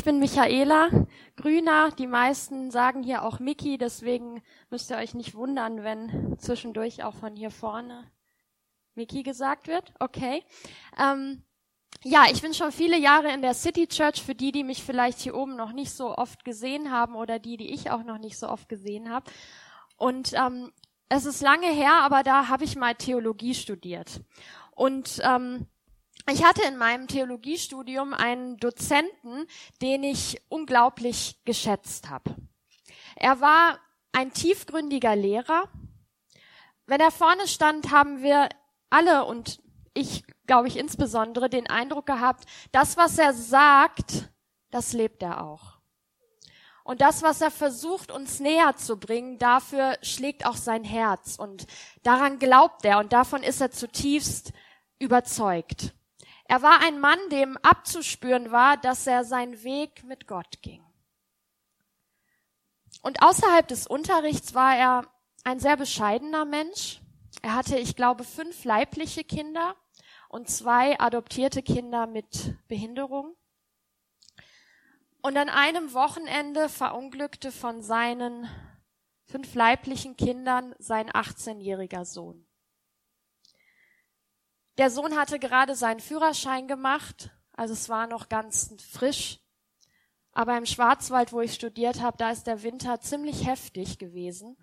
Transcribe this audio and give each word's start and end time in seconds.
ich 0.00 0.04
bin 0.04 0.18
Michaela 0.18 0.88
Grüner. 1.36 1.90
Die 1.90 2.06
meisten 2.06 2.70
sagen 2.70 3.02
hier 3.02 3.22
auch 3.22 3.38
Miki, 3.38 3.76
deswegen 3.76 4.42
müsst 4.70 4.90
ihr 4.90 4.96
euch 4.96 5.12
nicht 5.12 5.34
wundern, 5.34 5.84
wenn 5.84 6.38
zwischendurch 6.38 7.04
auch 7.04 7.14
von 7.14 7.36
hier 7.36 7.50
vorne 7.50 8.10
Miki 8.94 9.22
gesagt 9.22 9.68
wird. 9.68 9.92
Okay. 9.98 10.42
Ähm, 10.98 11.42
ja, 12.02 12.24
ich 12.32 12.40
bin 12.40 12.54
schon 12.54 12.72
viele 12.72 12.96
Jahre 12.96 13.30
in 13.30 13.42
der 13.42 13.52
City 13.52 13.86
Church. 13.88 14.22
Für 14.22 14.34
die, 14.34 14.52
die 14.52 14.64
mich 14.64 14.82
vielleicht 14.82 15.20
hier 15.20 15.34
oben 15.34 15.54
noch 15.54 15.72
nicht 15.72 15.90
so 15.90 16.16
oft 16.16 16.46
gesehen 16.46 16.90
haben 16.90 17.14
oder 17.14 17.38
die, 17.38 17.58
die 17.58 17.70
ich 17.70 17.90
auch 17.90 18.02
noch 18.02 18.16
nicht 18.16 18.38
so 18.38 18.48
oft 18.48 18.70
gesehen 18.70 19.10
habe. 19.10 19.30
Und 19.98 20.32
ähm, 20.32 20.72
es 21.10 21.26
ist 21.26 21.42
lange 21.42 21.70
her, 21.70 22.00
aber 22.00 22.22
da 22.22 22.48
habe 22.48 22.64
ich 22.64 22.74
mal 22.74 22.94
Theologie 22.94 23.54
studiert. 23.54 24.22
Und 24.74 25.20
ähm, 25.24 25.66
ich 26.28 26.44
hatte 26.44 26.62
in 26.62 26.76
meinem 26.76 27.08
Theologiestudium 27.08 28.14
einen 28.14 28.56
Dozenten, 28.58 29.46
den 29.80 30.02
ich 30.02 30.40
unglaublich 30.48 31.40
geschätzt 31.44 32.10
habe. 32.10 32.34
Er 33.16 33.40
war 33.40 33.78
ein 34.12 34.32
tiefgründiger 34.32 35.16
Lehrer. 35.16 35.68
Wenn 36.86 37.00
er 37.00 37.10
vorne 37.10 37.46
stand, 37.46 37.90
haben 37.90 38.22
wir 38.22 38.48
alle 38.90 39.24
und 39.24 39.62
ich 39.94 40.24
glaube 40.46 40.68
ich 40.68 40.76
insbesondere 40.76 41.48
den 41.48 41.68
Eindruck 41.68 42.06
gehabt, 42.06 42.44
das, 42.72 42.96
was 42.96 43.18
er 43.18 43.32
sagt, 43.32 44.30
das 44.70 44.92
lebt 44.92 45.22
er 45.22 45.44
auch. 45.44 45.78
Und 46.82 47.00
das, 47.00 47.22
was 47.22 47.40
er 47.40 47.50
versucht, 47.50 48.10
uns 48.10 48.40
näher 48.40 48.74
zu 48.76 48.98
bringen, 48.98 49.38
dafür 49.38 49.96
schlägt 50.02 50.44
auch 50.44 50.56
sein 50.56 50.82
Herz 50.82 51.36
und 51.36 51.66
daran 52.02 52.38
glaubt 52.38 52.84
er 52.84 52.98
und 52.98 53.12
davon 53.12 53.42
ist 53.42 53.60
er 53.60 53.70
zutiefst 53.70 54.52
überzeugt. 54.98 55.94
Er 56.50 56.62
war 56.62 56.80
ein 56.80 56.98
Mann, 56.98 57.20
dem 57.30 57.56
abzuspüren 57.58 58.50
war, 58.50 58.76
dass 58.76 59.06
er 59.06 59.22
seinen 59.22 59.62
Weg 59.62 60.02
mit 60.02 60.26
Gott 60.26 60.60
ging. 60.62 60.84
Und 63.02 63.22
außerhalb 63.22 63.68
des 63.68 63.86
Unterrichts 63.86 64.52
war 64.52 64.76
er 64.76 65.06
ein 65.44 65.60
sehr 65.60 65.76
bescheidener 65.76 66.44
Mensch. 66.44 67.00
Er 67.40 67.54
hatte, 67.54 67.78
ich 67.78 67.94
glaube, 67.94 68.24
fünf 68.24 68.64
leibliche 68.64 69.22
Kinder 69.22 69.76
und 70.28 70.50
zwei 70.50 70.98
adoptierte 70.98 71.62
Kinder 71.62 72.08
mit 72.08 72.56
Behinderung. 72.66 73.36
Und 75.22 75.36
an 75.36 75.50
einem 75.50 75.92
Wochenende 75.92 76.68
verunglückte 76.68 77.52
von 77.52 77.80
seinen 77.80 78.50
fünf 79.24 79.54
leiblichen 79.54 80.16
Kindern 80.16 80.74
sein 80.80 81.10
18-jähriger 81.10 82.04
Sohn. 82.04 82.44
Der 84.80 84.90
Sohn 84.90 85.18
hatte 85.18 85.38
gerade 85.38 85.74
seinen 85.74 86.00
Führerschein 86.00 86.66
gemacht, 86.66 87.28
also 87.52 87.74
es 87.74 87.90
war 87.90 88.06
noch 88.06 88.30
ganz 88.30 88.74
frisch. 88.90 89.38
Aber 90.32 90.56
im 90.56 90.64
Schwarzwald, 90.64 91.34
wo 91.34 91.42
ich 91.42 91.52
studiert 91.52 92.00
habe, 92.00 92.16
da 92.16 92.30
ist 92.30 92.46
der 92.46 92.62
Winter 92.62 92.98
ziemlich 92.98 93.46
heftig 93.46 93.98
gewesen. 93.98 94.56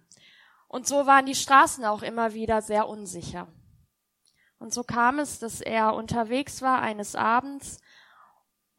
Und 0.67 0.87
so 0.87 1.05
waren 1.05 1.27
die 1.27 1.35
Straßen 1.35 1.85
auch 1.85 2.01
immer 2.01 2.33
wieder 2.33 2.63
sehr 2.63 2.89
unsicher. 2.89 3.47
Und 4.57 4.73
so 4.73 4.83
kam 4.83 5.19
es, 5.19 5.37
dass 5.37 5.61
er 5.61 5.93
unterwegs 5.93 6.63
war 6.63 6.81
eines 6.81 7.13
Abends 7.13 7.79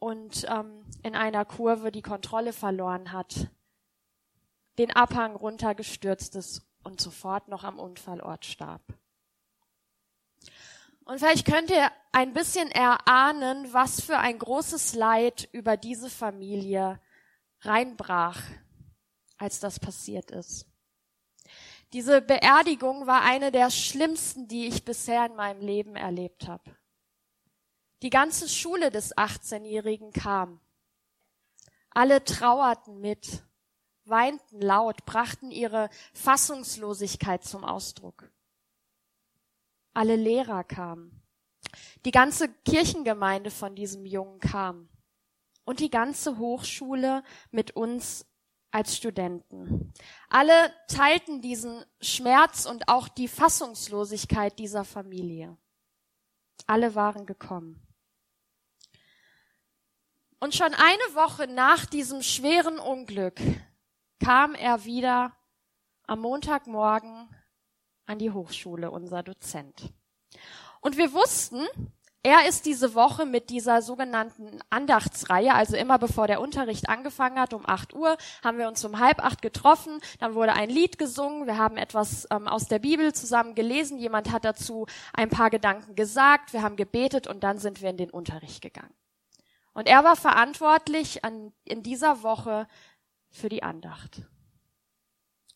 und 0.00 0.44
ähm, 0.48 0.84
in 1.04 1.14
einer 1.14 1.44
Kurve 1.44 1.92
die 1.92 2.02
Kontrolle 2.02 2.52
verloren 2.52 3.12
hat, 3.12 3.46
den 4.76 4.90
Abhang 4.90 5.36
runtergestürzt 5.36 6.34
ist 6.34 6.66
und 6.82 7.00
sofort 7.00 7.46
noch 7.46 7.62
am 7.62 7.78
Unfallort 7.78 8.44
starb. 8.44 8.82
Und 11.08 11.20
vielleicht 11.20 11.46
könnt 11.46 11.70
ihr 11.70 11.90
ein 12.12 12.34
bisschen 12.34 12.70
erahnen, 12.70 13.72
was 13.72 13.98
für 14.02 14.18
ein 14.18 14.38
großes 14.38 14.92
Leid 14.92 15.48
über 15.52 15.78
diese 15.78 16.10
Familie 16.10 17.00
reinbrach, 17.62 18.42
als 19.38 19.58
das 19.58 19.80
passiert 19.80 20.30
ist. 20.30 20.66
Diese 21.94 22.20
Beerdigung 22.20 23.06
war 23.06 23.22
eine 23.22 23.50
der 23.50 23.70
schlimmsten, 23.70 24.48
die 24.48 24.66
ich 24.66 24.84
bisher 24.84 25.24
in 25.24 25.34
meinem 25.34 25.62
Leben 25.62 25.96
erlebt 25.96 26.46
habe. 26.46 26.76
Die 28.02 28.10
ganze 28.10 28.46
Schule 28.46 28.90
des 28.90 29.16
18-Jährigen 29.16 30.12
kam. 30.12 30.60
Alle 31.88 32.22
trauerten 32.22 33.00
mit, 33.00 33.44
weinten 34.04 34.60
laut, 34.60 35.06
brachten 35.06 35.52
ihre 35.52 35.88
Fassungslosigkeit 36.12 37.44
zum 37.44 37.64
Ausdruck. 37.64 38.30
Alle 39.98 40.14
Lehrer 40.14 40.62
kamen. 40.62 41.20
Die 42.04 42.12
ganze 42.12 42.48
Kirchengemeinde 42.48 43.50
von 43.50 43.74
diesem 43.74 44.06
Jungen 44.06 44.38
kam. 44.38 44.88
Und 45.64 45.80
die 45.80 45.90
ganze 45.90 46.38
Hochschule 46.38 47.24
mit 47.50 47.72
uns 47.72 48.24
als 48.70 48.96
Studenten. 48.96 49.92
Alle 50.28 50.72
teilten 50.86 51.42
diesen 51.42 51.84
Schmerz 52.00 52.64
und 52.64 52.88
auch 52.88 53.08
die 53.08 53.26
Fassungslosigkeit 53.26 54.56
dieser 54.60 54.84
Familie. 54.84 55.58
Alle 56.68 56.94
waren 56.94 57.26
gekommen. 57.26 57.84
Und 60.38 60.54
schon 60.54 60.74
eine 60.74 61.14
Woche 61.16 61.48
nach 61.48 61.86
diesem 61.86 62.22
schweren 62.22 62.78
Unglück 62.78 63.40
kam 64.24 64.54
er 64.54 64.84
wieder 64.84 65.36
am 66.06 66.20
Montagmorgen 66.20 67.28
an 68.08 68.18
die 68.18 68.30
Hochschule, 68.30 68.90
unser 68.90 69.22
Dozent. 69.22 69.92
Und 70.80 70.96
wir 70.96 71.12
wussten, 71.12 71.66
er 72.22 72.48
ist 72.48 72.66
diese 72.66 72.94
Woche 72.94 73.26
mit 73.26 73.48
dieser 73.48 73.80
sogenannten 73.80 74.60
Andachtsreihe, 74.70 75.54
also 75.54 75.76
immer 75.76 75.98
bevor 75.98 76.26
der 76.26 76.40
Unterricht 76.40 76.88
angefangen 76.88 77.38
hat, 77.38 77.54
um 77.54 77.64
8 77.64 77.94
Uhr, 77.94 78.16
haben 78.42 78.58
wir 78.58 78.68
uns 78.68 78.84
um 78.84 78.98
halb 78.98 79.24
acht 79.24 79.40
getroffen, 79.40 80.00
dann 80.18 80.34
wurde 80.34 80.52
ein 80.52 80.68
Lied 80.68 80.98
gesungen, 80.98 81.46
wir 81.46 81.56
haben 81.56 81.76
etwas 81.76 82.26
ähm, 82.30 82.48
aus 82.48 82.66
der 82.66 82.80
Bibel 82.80 83.12
zusammen 83.12 83.54
gelesen, 83.54 83.98
jemand 83.98 84.32
hat 84.32 84.44
dazu 84.44 84.86
ein 85.12 85.30
paar 85.30 85.50
Gedanken 85.50 85.94
gesagt, 85.94 86.52
wir 86.52 86.62
haben 86.62 86.76
gebetet 86.76 87.28
und 87.28 87.44
dann 87.44 87.58
sind 87.58 87.82
wir 87.82 87.90
in 87.90 87.96
den 87.96 88.10
Unterricht 88.10 88.62
gegangen. 88.62 88.94
Und 89.72 89.86
er 89.86 90.02
war 90.02 90.16
verantwortlich 90.16 91.24
an, 91.24 91.52
in 91.64 91.84
dieser 91.84 92.22
Woche 92.24 92.66
für 93.30 93.48
die 93.48 93.62
Andacht. 93.62 94.22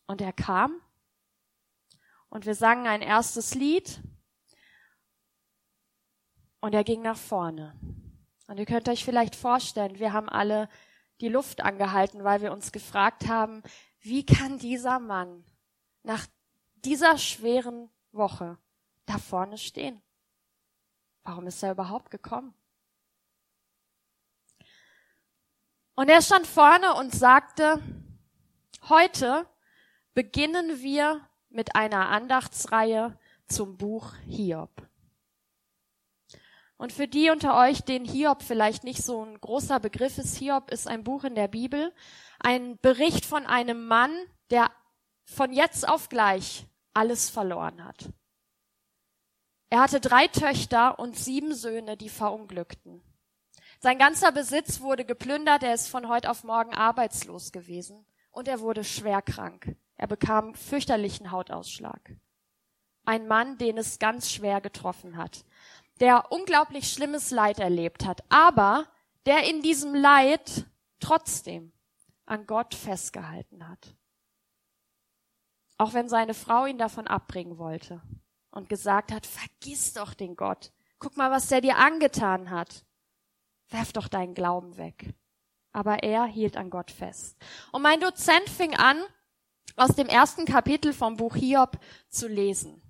Und 0.07 0.21
er 0.21 0.33
kam 0.33 0.81
und 2.33 2.47
wir 2.47 2.55
sangen 2.55 2.87
ein 2.87 3.03
erstes 3.03 3.55
Lied 3.55 4.01
und 6.61 6.73
er 6.73 6.83
ging 6.83 7.03
nach 7.03 7.19
vorne. 7.19 7.79
Und 8.47 8.59
ihr 8.59 8.65
könnt 8.65 8.89
euch 8.89 9.05
vielleicht 9.05 9.37
vorstellen, 9.37 9.99
wir 9.99 10.15
haben 10.15 10.31
alle 10.31 10.71
die 11.21 11.29
Luft 11.29 11.61
angehalten, 11.61 12.25
weil 12.25 12.41
wir 12.41 12.51
uns 12.51 12.73
gefragt 12.73 13.29
haben, 13.29 13.63
wie 14.01 14.25
kann 14.25 14.59
dieser 14.59 14.99
Mann 14.99 15.45
nach 16.05 16.27
dieser 16.77 17.19
schweren 17.19 17.91
Woche 18.13 18.57
da 19.05 19.19
vorne 19.19 19.59
stehen? 19.59 20.01
Warum 21.25 21.47
ist 21.47 21.63
er 21.63 21.73
überhaupt 21.73 22.11
gekommen? 22.11 22.55
Und 25.97 26.09
er 26.09 26.23
stand 26.23 26.47
vorne 26.47 26.95
und 26.95 27.15
sagte, 27.15 27.83
heute 28.89 29.47
beginnen 30.15 30.81
wir 30.81 31.29
mit 31.55 31.77
einer 31.77 32.09
Andachtsreihe 32.09 33.17
zum 33.47 33.77
Buch 33.77 34.15
Hiob. 34.27 34.71
Und 36.77 36.93
für 36.93 37.07
die 37.07 37.31
unter 37.31 37.57
euch, 37.57 37.83
den 37.83 38.05
Hiob 38.05 38.43
vielleicht 38.43 38.83
nicht 38.83 39.03
so 39.03 39.25
ein 39.25 39.41
großer 39.41 39.79
Begriff 39.79 40.19
ist, 40.19 40.37
Hiob 40.37 40.71
ist 40.71 40.89
ein 40.89 41.05
Buch 41.05 41.25
in 41.25 41.37
der 41.37 41.49
Bibel, 41.49 41.93
ein 42.41 42.79
Bericht 42.83 43.25
von 43.25 43.47
einem 43.47 43.87
Mann, 43.87 44.11
der 44.51 44.71
von 45.25 45.53
jetzt 45.53 45.89
auf 45.89 46.09
gleich 46.09 46.67
alles 46.93 47.31
verloren 47.31 47.85
hat. 47.85 48.09
Er 49.71 49.81
hatte 49.81 50.01
drei 50.01 50.27
Töchter 50.27 50.99
und 50.99 51.17
sieben 51.17 51.55
Söhne, 51.55 51.97
die 51.97 52.11
verunglückten. 52.11 53.01
Sein 53.79 53.99
ganzer 53.99 54.31
Besitz 54.31 54.81
wurde 54.81 55.05
geplündert, 55.05 55.63
er 55.63 55.75
ist 55.75 55.89
von 55.89 56.09
heute 56.09 56.31
auf 56.31 56.45
morgen 56.45 56.75
arbeitslos 56.75 57.53
gewesen 57.53 58.05
und 58.31 58.49
er 58.49 58.61
wurde 58.61 58.85
schwer 58.85 59.23
krank. 59.23 59.77
Er 59.97 60.07
bekam 60.07 60.55
fürchterlichen 60.55 61.31
Hautausschlag. 61.31 62.17
Ein 63.05 63.27
Mann, 63.27 63.59
den 63.59 63.79
es 63.79 63.99
ganz 63.99 64.31
schwer 64.31 64.61
getroffen 64.61 65.17
hat, 65.17 65.45
der 66.01 66.33
unglaublich 66.33 66.93
schlimmes 66.93 67.31
Leid 67.31 67.59
erlebt 67.59 68.07
hat, 68.07 68.23
aber 68.29 68.89
der 69.27 69.49
in 69.49 69.63
diesem 69.63 69.95
Leid 69.95 70.67
trotzdem 71.01 71.73
an 72.27 72.47
Gott 72.47 72.75
festgehalten 72.75 73.69
hat. 73.69 73.95
Auch 75.79 75.95
wenn 75.95 76.09
seine 76.09 76.35
Frau 76.35 76.67
ihn 76.67 76.79
davon 76.79 77.07
abbringen 77.09 77.59
wollte 77.59 78.01
und 78.51 78.69
gesagt 78.69 79.13
hat, 79.13 79.27
vergiss 79.27 79.95
doch 79.95 80.15
den 80.15 80.37
Gott. 80.37 80.73
Guck 80.99 81.17
mal, 81.17 81.31
was 81.31 81.49
der 81.49 81.61
dir 81.61 81.77
angetan 81.77 82.51
hat. 82.51 82.85
Werf 83.69 83.93
doch 83.93 84.09
deinen 84.09 84.35
Glauben 84.35 84.77
weg. 84.77 85.15
Aber 85.73 86.03
er 86.03 86.25
hielt 86.27 86.57
an 86.57 86.71
Gott 86.71 86.91
fest. 86.91 87.37
Und 87.73 87.83
mein 87.83 88.01
Dozent 88.01 88.49
fing 88.49 88.77
an, 88.77 89.03
aus 89.77 89.95
dem 89.95 90.09
ersten 90.09 90.45
Kapitel 90.45 90.93
vom 90.93 91.17
Buch 91.17 91.37
Hiob 91.37 91.79
zu 92.09 92.29
lesen. 92.29 92.83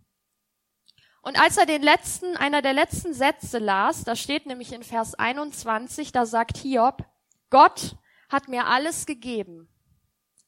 Und 1.22 1.38
als 1.38 1.56
er 1.56 1.66
den 1.66 1.82
letzten, 1.82 2.36
einer 2.36 2.62
der 2.62 2.72
letzten 2.72 3.14
Sätze 3.14 3.58
las, 3.58 4.02
da 4.02 4.16
steht 4.16 4.46
nämlich 4.46 4.72
in 4.72 4.82
Vers 4.82 5.14
21, 5.14 6.10
da 6.10 6.26
sagt 6.26 6.56
Hiob, 6.58 7.04
Gott 7.48 7.96
hat 8.28 8.48
mir 8.48 8.66
alles 8.66 9.06
gegeben 9.06 9.68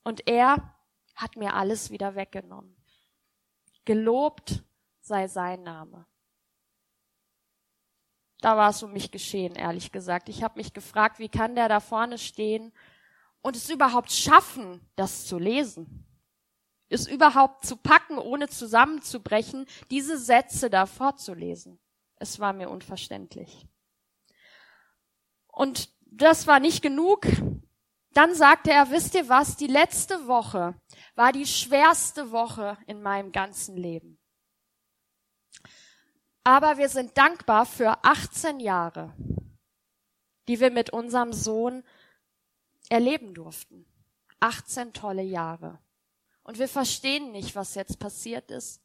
und 0.03 0.27
er 0.27 0.75
hat 1.15 1.37
mir 1.37 1.55
alles 1.55 1.91
wieder 1.91 2.17
weggenommen. 2.17 2.77
Gelobt 3.85 4.65
sei 5.01 5.29
sein 5.29 5.63
Name. 5.63 6.07
Da 8.41 8.57
war 8.57 8.71
es 8.71 8.83
um 8.83 8.93
mich 8.93 9.11
geschehen, 9.11 9.55
ehrlich 9.55 9.93
gesagt. 9.93 10.29
Ich 10.29 10.43
habe 10.43 10.59
mich 10.59 10.73
gefragt, 10.73 11.19
wie 11.19 11.29
kann 11.29 11.55
der 11.55 11.69
da 11.69 11.81
vorne 11.81 12.19
stehen 12.19 12.73
und 13.43 13.55
es 13.55 13.71
überhaupt 13.71 14.11
schaffen, 14.11 14.87
das 14.97 15.25
zu 15.25 15.39
lesen? 15.39 16.05
Es 16.89 17.07
überhaupt 17.07 17.65
zu 17.65 17.77
packen, 17.77 18.19
ohne 18.19 18.49
zusammenzubrechen, 18.49 19.67
diese 19.91 20.19
Sätze 20.19 20.71
da 20.71 20.87
vorzulesen. 20.87 21.79
Es 22.17 22.39
war 22.39 22.53
mir 22.53 22.71
unverständlich. 22.71 23.67
Und 25.47 25.91
das 26.03 26.47
war 26.47 26.61
nicht 26.61 26.83
genug. 26.83 27.27
Dann 28.13 28.35
sagte 28.35 28.71
er, 28.71 28.91
wisst 28.91 29.15
ihr 29.15 29.29
was, 29.29 29.57
die 29.57 29.67
letzte 29.67 30.27
Woche 30.29 30.75
war 31.17 31.33
die 31.33 31.47
schwerste 31.47 32.31
Woche 32.31 32.79
in 32.87 33.03
meinem 33.03 33.33
ganzen 33.33 33.77
Leben. 33.77 34.19
Aber 36.45 36.77
wir 36.77 36.89
sind 36.89 37.17
dankbar 37.17 37.67
für 37.67 38.05
18 38.05 38.61
Jahre, 38.61 39.15
die 40.47 40.61
wir 40.61 40.71
mit 40.71 40.91
unserem 40.91 41.33
Sohn 41.33 41.83
erleben 42.91 43.35
durften. 43.35 43.87
18 44.41 44.93
tolle 44.93 45.23
Jahre. 45.23 45.79
Und 46.45 46.59
wir 46.59 46.69
verstehen 46.69 47.33
nicht, 47.33 47.57
was 47.57 47.75
jetzt 47.75 47.99
passiert 47.99 48.51
ist. 48.51 48.81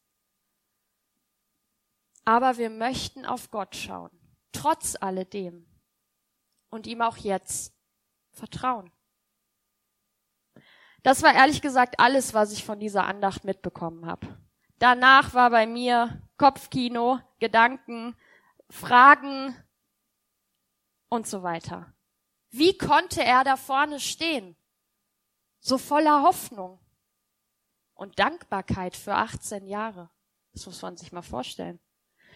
Aber 2.26 2.58
wir 2.58 2.70
möchten 2.70 3.26
auf 3.26 3.52
Gott 3.52 3.76
schauen, 3.76 4.12
trotz 4.52 4.96
alledem. 5.00 5.66
Und 6.70 6.88
ihm 6.88 7.02
auch 7.02 7.18
jetzt 7.18 7.74
vertrauen. 8.32 8.92
Das 11.02 11.24
war 11.24 11.34
ehrlich 11.34 11.62
gesagt 11.62 12.00
alles, 12.00 12.34
was 12.34 12.52
ich 12.52 12.64
von 12.64 12.80
dieser 12.80 13.06
Andacht 13.06 13.44
mitbekommen 13.44 14.06
habe. 14.06 14.28
Danach 14.78 15.34
war 15.34 15.50
bei 15.50 15.66
mir 15.66 16.22
Kopfkino, 16.38 17.20
Gedanken, 17.40 18.16
Fragen 18.70 19.56
und 21.10 21.26
so 21.26 21.42
weiter. 21.42 21.92
Wie 22.52 22.78
konnte 22.78 23.24
er 23.24 23.44
da 23.44 23.58
vorne 23.58 24.00
stehen? 24.00 24.56
So 25.60 25.78
voller 25.78 26.22
Hoffnung 26.22 26.80
und 28.00 28.18
Dankbarkeit 28.18 28.96
für 28.96 29.14
18 29.14 29.68
Jahre. 29.68 30.10
Das 30.54 30.66
muss 30.66 30.82
man 30.82 30.98
sich 30.98 31.12
mal 31.12 31.22
vorstellen. 31.22 31.80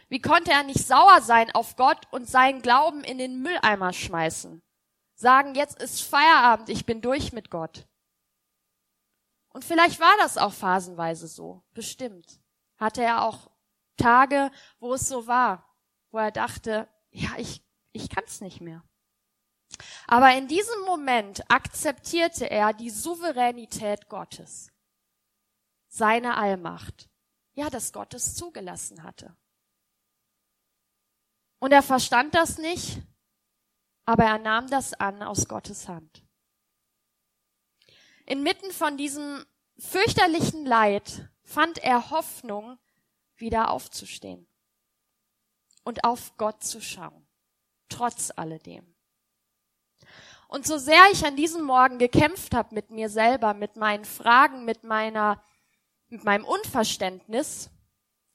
Wie 0.09 0.21
konnte 0.21 0.51
er 0.51 0.63
nicht 0.63 0.85
sauer 0.85 1.21
sein 1.21 1.49
auf 1.51 1.75
Gott 1.75 2.07
und 2.11 2.29
seinen 2.29 2.61
Glauben 2.61 3.03
in 3.03 3.17
den 3.17 3.41
Mülleimer 3.41 3.93
schmeißen? 3.93 4.61
Sagen, 5.15 5.55
jetzt 5.55 5.81
ist 5.81 6.01
Feierabend, 6.01 6.69
ich 6.69 6.85
bin 6.85 7.01
durch 7.01 7.31
mit 7.31 7.49
Gott. 7.49 7.87
Und 9.49 9.63
vielleicht 9.63 9.99
war 9.99 10.15
das 10.17 10.37
auch 10.37 10.51
phasenweise 10.51 11.27
so, 11.27 11.63
bestimmt. 11.73 12.41
Hatte 12.77 13.03
er 13.03 13.23
auch 13.23 13.49
Tage, 13.97 14.51
wo 14.79 14.93
es 14.93 15.07
so 15.07 15.27
war, 15.27 15.73
wo 16.11 16.17
er 16.17 16.31
dachte, 16.31 16.89
ja, 17.11 17.29
ich, 17.37 17.63
ich 17.93 18.09
kann's 18.09 18.41
nicht 18.41 18.59
mehr. 18.59 18.83
Aber 20.07 20.35
in 20.35 20.47
diesem 20.47 20.81
Moment 20.81 21.49
akzeptierte 21.49 22.49
er 22.49 22.73
die 22.73 22.89
Souveränität 22.89 24.09
Gottes, 24.09 24.72
seine 25.93 26.37
Allmacht, 26.37 27.07
ja, 27.53 27.69
dass 27.69 27.93
Gott 27.93 28.15
es 28.15 28.33
zugelassen 28.33 29.03
hatte. 29.03 29.37
Und 31.59 31.71
er 31.71 31.83
verstand 31.83 32.33
das 32.33 32.57
nicht, 32.57 33.03
aber 34.05 34.23
er 34.23 34.39
nahm 34.39 34.67
das 34.69 34.95
an 34.95 35.21
aus 35.21 35.47
Gottes 35.47 35.87
Hand. 35.87 36.25
Inmitten 38.25 38.71
von 38.71 38.97
diesem 38.97 39.45
fürchterlichen 39.77 40.65
Leid 40.65 41.29
fand 41.43 41.77
er 41.77 42.09
Hoffnung, 42.09 42.79
wieder 43.35 43.69
aufzustehen 43.69 44.47
und 45.83 46.03
auf 46.05 46.37
Gott 46.37 46.63
zu 46.63 46.81
schauen, 46.81 47.27
trotz 47.89 48.31
alledem. 48.35 48.95
Und 50.47 50.65
so 50.65 50.77
sehr 50.77 51.03
ich 51.11 51.25
an 51.25 51.35
diesem 51.35 51.63
Morgen 51.63 51.99
gekämpft 51.99 52.55
habe 52.55 52.73
mit 52.73 52.89
mir 52.89 53.09
selber, 53.09 53.53
mit 53.53 53.75
meinen 53.75 54.05
Fragen, 54.05 54.65
mit 54.65 54.83
meiner, 54.83 55.43
mit 56.13 56.23
meinem 56.23 56.45
Unverständnis, 56.45 57.71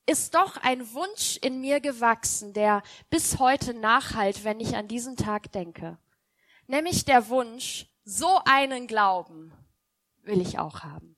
ist 0.04 0.34
doch 0.34 0.56
ein 0.56 0.92
Wunsch 0.94 1.38
in 1.40 1.60
mir 1.60 1.80
gewachsen, 1.80 2.52
der 2.52 2.82
bis 3.08 3.38
heute 3.38 3.72
nachhalt, 3.72 4.42
wenn 4.42 4.58
ich 4.58 4.76
an 4.76 4.88
diesen 4.88 5.16
Tag 5.16 5.52
denke. 5.52 5.96
Nämlich 6.66 7.04
der 7.04 7.28
Wunsch, 7.28 7.86
so 8.04 8.40
einen 8.44 8.88
Glauben 8.88 9.52
will 10.22 10.40
ich 10.40 10.58
auch 10.58 10.80
haben. 10.80 11.16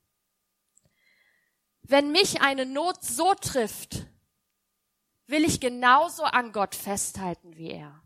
Wenn 1.82 2.12
mich 2.12 2.42
eine 2.42 2.66
Not 2.66 3.02
so 3.02 3.34
trifft, 3.34 4.06
will 5.26 5.44
ich 5.44 5.60
genauso 5.60 6.24
an 6.24 6.52
Gott 6.52 6.74
festhalten 6.74 7.56
wie 7.56 7.70
er. 7.70 8.02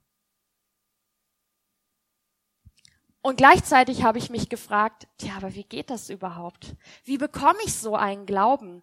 Und 3.24 3.36
gleichzeitig 3.36 4.02
habe 4.02 4.18
ich 4.18 4.28
mich 4.28 4.50
gefragt, 4.50 5.08
ja, 5.22 5.36
aber 5.36 5.54
wie 5.54 5.64
geht 5.64 5.88
das 5.88 6.10
überhaupt? 6.10 6.76
Wie 7.04 7.16
bekomme 7.16 7.58
ich 7.64 7.72
so 7.72 7.96
einen 7.96 8.26
Glauben? 8.26 8.82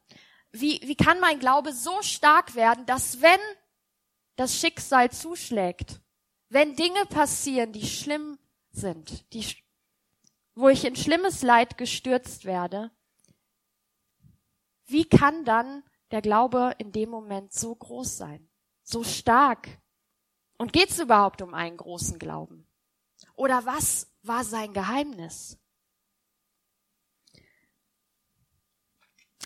Wie, 0.51 0.81
wie 0.83 0.95
kann 0.95 1.19
mein 1.19 1.37
Glaube 1.39 1.73
so 1.73 2.01
stark 2.01 2.55
werden, 2.55 2.87
dass 2.87 3.21
wenn 3.21 3.39
das 4.37 4.55
Schicksal 4.55 5.11
zuschlägt, 5.11 6.01
wenn 6.49 6.75
Dinge 6.75 7.05
passieren, 7.05 7.71
die 7.71 7.85
schlimm 7.85 8.39
sind, 8.71 9.31
die, 9.31 9.45
wo 10.55 10.69
ich 10.69 10.85
in 10.85 10.95
schlimmes 10.95 11.43
Leid 11.43 11.77
gestürzt 11.77 12.43
werde, 12.43 12.89
wie 14.87 15.05
kann 15.05 15.45
dann 15.45 15.83
der 16.09 16.23
Glaube 16.23 16.73
in 16.79 16.91
dem 16.91 17.11
Moment 17.11 17.53
so 17.53 17.75
groß 17.75 18.17
sein, 18.17 18.49
so 18.81 19.03
stark? 19.03 19.67
Und 20.57 20.73
geht 20.73 20.89
es 20.89 20.97
überhaupt 20.97 21.43
um 21.43 21.53
einen 21.53 21.77
großen 21.77 22.17
Glauben? 22.17 22.65
Oder 23.35 23.67
was 23.67 24.10
war 24.23 24.43
sein 24.43 24.73
Geheimnis? 24.73 25.57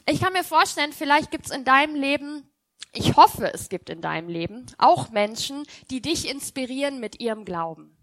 Ich 0.05 0.21
kann 0.21 0.33
mir 0.33 0.43
vorstellen, 0.43 0.93
vielleicht 0.93 1.31
gibt 1.31 1.47
es 1.47 1.51
in 1.51 1.65
deinem 1.65 1.95
Leben, 1.95 2.47
ich 2.93 3.17
hoffe, 3.17 3.53
es 3.53 3.69
gibt 3.69 3.89
in 3.89 4.01
deinem 4.01 4.29
Leben 4.29 4.65
auch 4.77 5.09
Menschen, 5.09 5.65
die 5.89 6.01
dich 6.01 6.29
inspirieren 6.29 6.99
mit 6.99 7.19
ihrem 7.19 7.43
Glauben. 7.43 7.97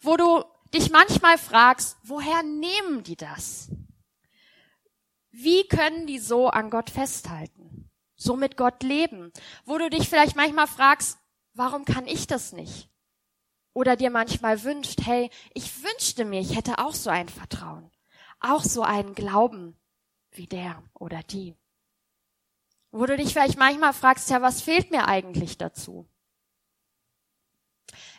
Wo 0.00 0.16
du 0.16 0.44
dich 0.72 0.90
manchmal 0.90 1.38
fragst, 1.38 1.98
woher 2.02 2.42
nehmen 2.42 3.02
die 3.02 3.16
das? 3.16 3.68
Wie 5.30 5.66
können 5.66 6.06
die 6.06 6.20
so 6.20 6.48
an 6.48 6.70
Gott 6.70 6.90
festhalten? 6.90 7.90
So 8.16 8.36
mit 8.36 8.56
Gott 8.56 8.82
leben? 8.82 9.32
Wo 9.64 9.76
du 9.76 9.90
dich 9.90 10.08
vielleicht 10.08 10.36
manchmal 10.36 10.68
fragst, 10.68 11.18
warum 11.52 11.84
kann 11.84 12.06
ich 12.06 12.26
das 12.26 12.52
nicht? 12.52 12.88
Oder 13.74 13.96
dir 13.96 14.10
manchmal 14.10 14.62
wünscht, 14.62 15.00
hey, 15.04 15.30
ich 15.52 15.82
wünschte 15.82 16.24
mir, 16.24 16.40
ich 16.40 16.56
hätte 16.56 16.78
auch 16.78 16.94
so 16.94 17.10
ein 17.10 17.28
Vertrauen, 17.28 17.90
auch 18.40 18.62
so 18.62 18.82
einen 18.82 19.14
Glauben 19.14 19.76
wie 20.30 20.46
der 20.46 20.82
oder 20.94 21.22
die. 21.22 21.54
Wo 22.92 23.04
du 23.04 23.16
dich 23.16 23.32
vielleicht 23.32 23.58
manchmal 23.58 23.92
fragst, 23.92 24.30
ja, 24.30 24.40
was 24.40 24.62
fehlt 24.62 24.92
mir 24.92 25.08
eigentlich 25.08 25.58
dazu? 25.58 26.08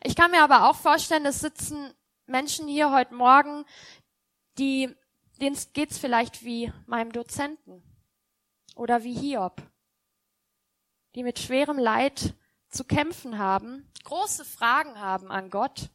Ich 0.04 0.16
kann 0.16 0.32
mir 0.32 0.44
aber 0.44 0.70
auch 0.70 0.76
vorstellen, 0.76 1.26
es 1.26 1.40
sitzen 1.40 1.94
Menschen 2.28 2.68
hier 2.68 2.92
heute 2.92 3.16
Morgen, 3.16 3.66
die 4.58 4.94
denen 5.40 5.58
geht's 5.74 5.98
vielleicht 5.98 6.44
wie 6.44 6.72
meinem 6.86 7.12
Dozenten 7.12 7.84
oder 8.76 9.04
wie 9.04 9.14
Hiob, 9.14 9.62
die 11.16 11.24
mit 11.24 11.40
schwerem 11.40 11.78
Leid 11.78 12.34
zu 12.75 12.84
kämpfen 12.84 13.38
haben, 13.39 13.89
große 14.03 14.46
Fragen 14.46 15.00
haben 15.00 15.32
an 15.32 15.50
Gott 15.50 15.89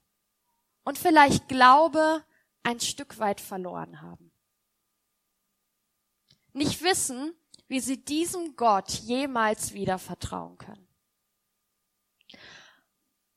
und 0.84 0.98
vielleicht 0.98 1.48
Glaube 1.48 2.24
ein 2.62 2.80
Stück 2.80 3.18
weit 3.18 3.40
verloren 3.40 4.00
haben. 4.00 4.32
Nicht 6.52 6.82
wissen, 6.82 7.32
wie 7.68 7.80
sie 7.80 8.04
diesem 8.04 8.56
Gott 8.56 8.90
jemals 8.90 9.72
wieder 9.72 9.98
vertrauen 9.98 10.58
können. 10.58 10.88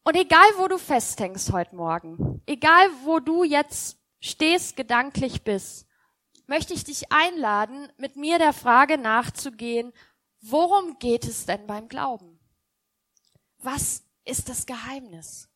Und 0.04 0.16
egal, 0.16 0.48
wo 0.58 0.68
du 0.68 0.78
festhängst 0.78 1.52
heute 1.52 1.76
Morgen, 1.76 2.42
egal, 2.46 2.90
wo 3.04 3.20
du 3.20 3.44
jetzt 3.44 3.98
stehst, 4.20 4.76
gedanklich 4.76 5.44
bist, 5.44 5.88
möchte 6.48 6.74
ich 6.74 6.84
dich 6.84 7.12
einladen, 7.12 7.92
mit 7.98 8.16
mir 8.16 8.38
der 8.38 8.54
Frage 8.54 8.98
nachzugehen, 8.98 9.94
worum 10.42 10.98
geht 11.00 11.26
es 11.26 11.46
denn 11.46 11.68
beim 11.68 11.88
Glauben? 11.88 12.33
Was 13.64 14.04
ist 14.26 14.50
das 14.50 14.66
Geheimnis? 14.66 15.50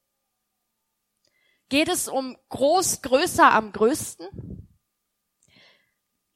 Geht 1.70 1.90
es 1.90 2.08
um 2.08 2.38
groß, 2.50 3.02
größer 3.02 3.52
am 3.52 3.74
größten? 3.74 4.70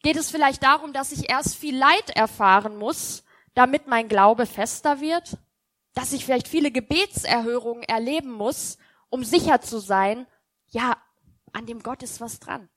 Geht 0.03 0.17
es 0.17 0.29
vielleicht 0.29 0.63
darum, 0.63 0.91
dass 0.91 1.13
ich 1.13 1.29
erst 1.29 1.55
viel 1.55 1.77
Leid 1.77 2.09
erfahren 2.09 2.75
muss, 2.77 3.23
damit 3.53 3.87
mein 3.87 4.09
Glaube 4.09 4.45
fester 4.45 4.99
wird? 4.99 5.37
Dass 5.93 6.11
ich 6.11 6.25
vielleicht 6.25 6.49
viele 6.49 6.71
Gebetserhörungen 6.71 7.83
erleben 7.83 8.31
muss, 8.31 8.77
um 9.09 9.23
sicher 9.23 9.61
zu 9.61 9.79
sein, 9.79 10.27
ja, 10.67 11.01
an 11.53 11.65
dem 11.65 11.83
Gott 11.83 12.03
ist 12.03 12.19
was 12.19 12.39
dran. 12.39 12.69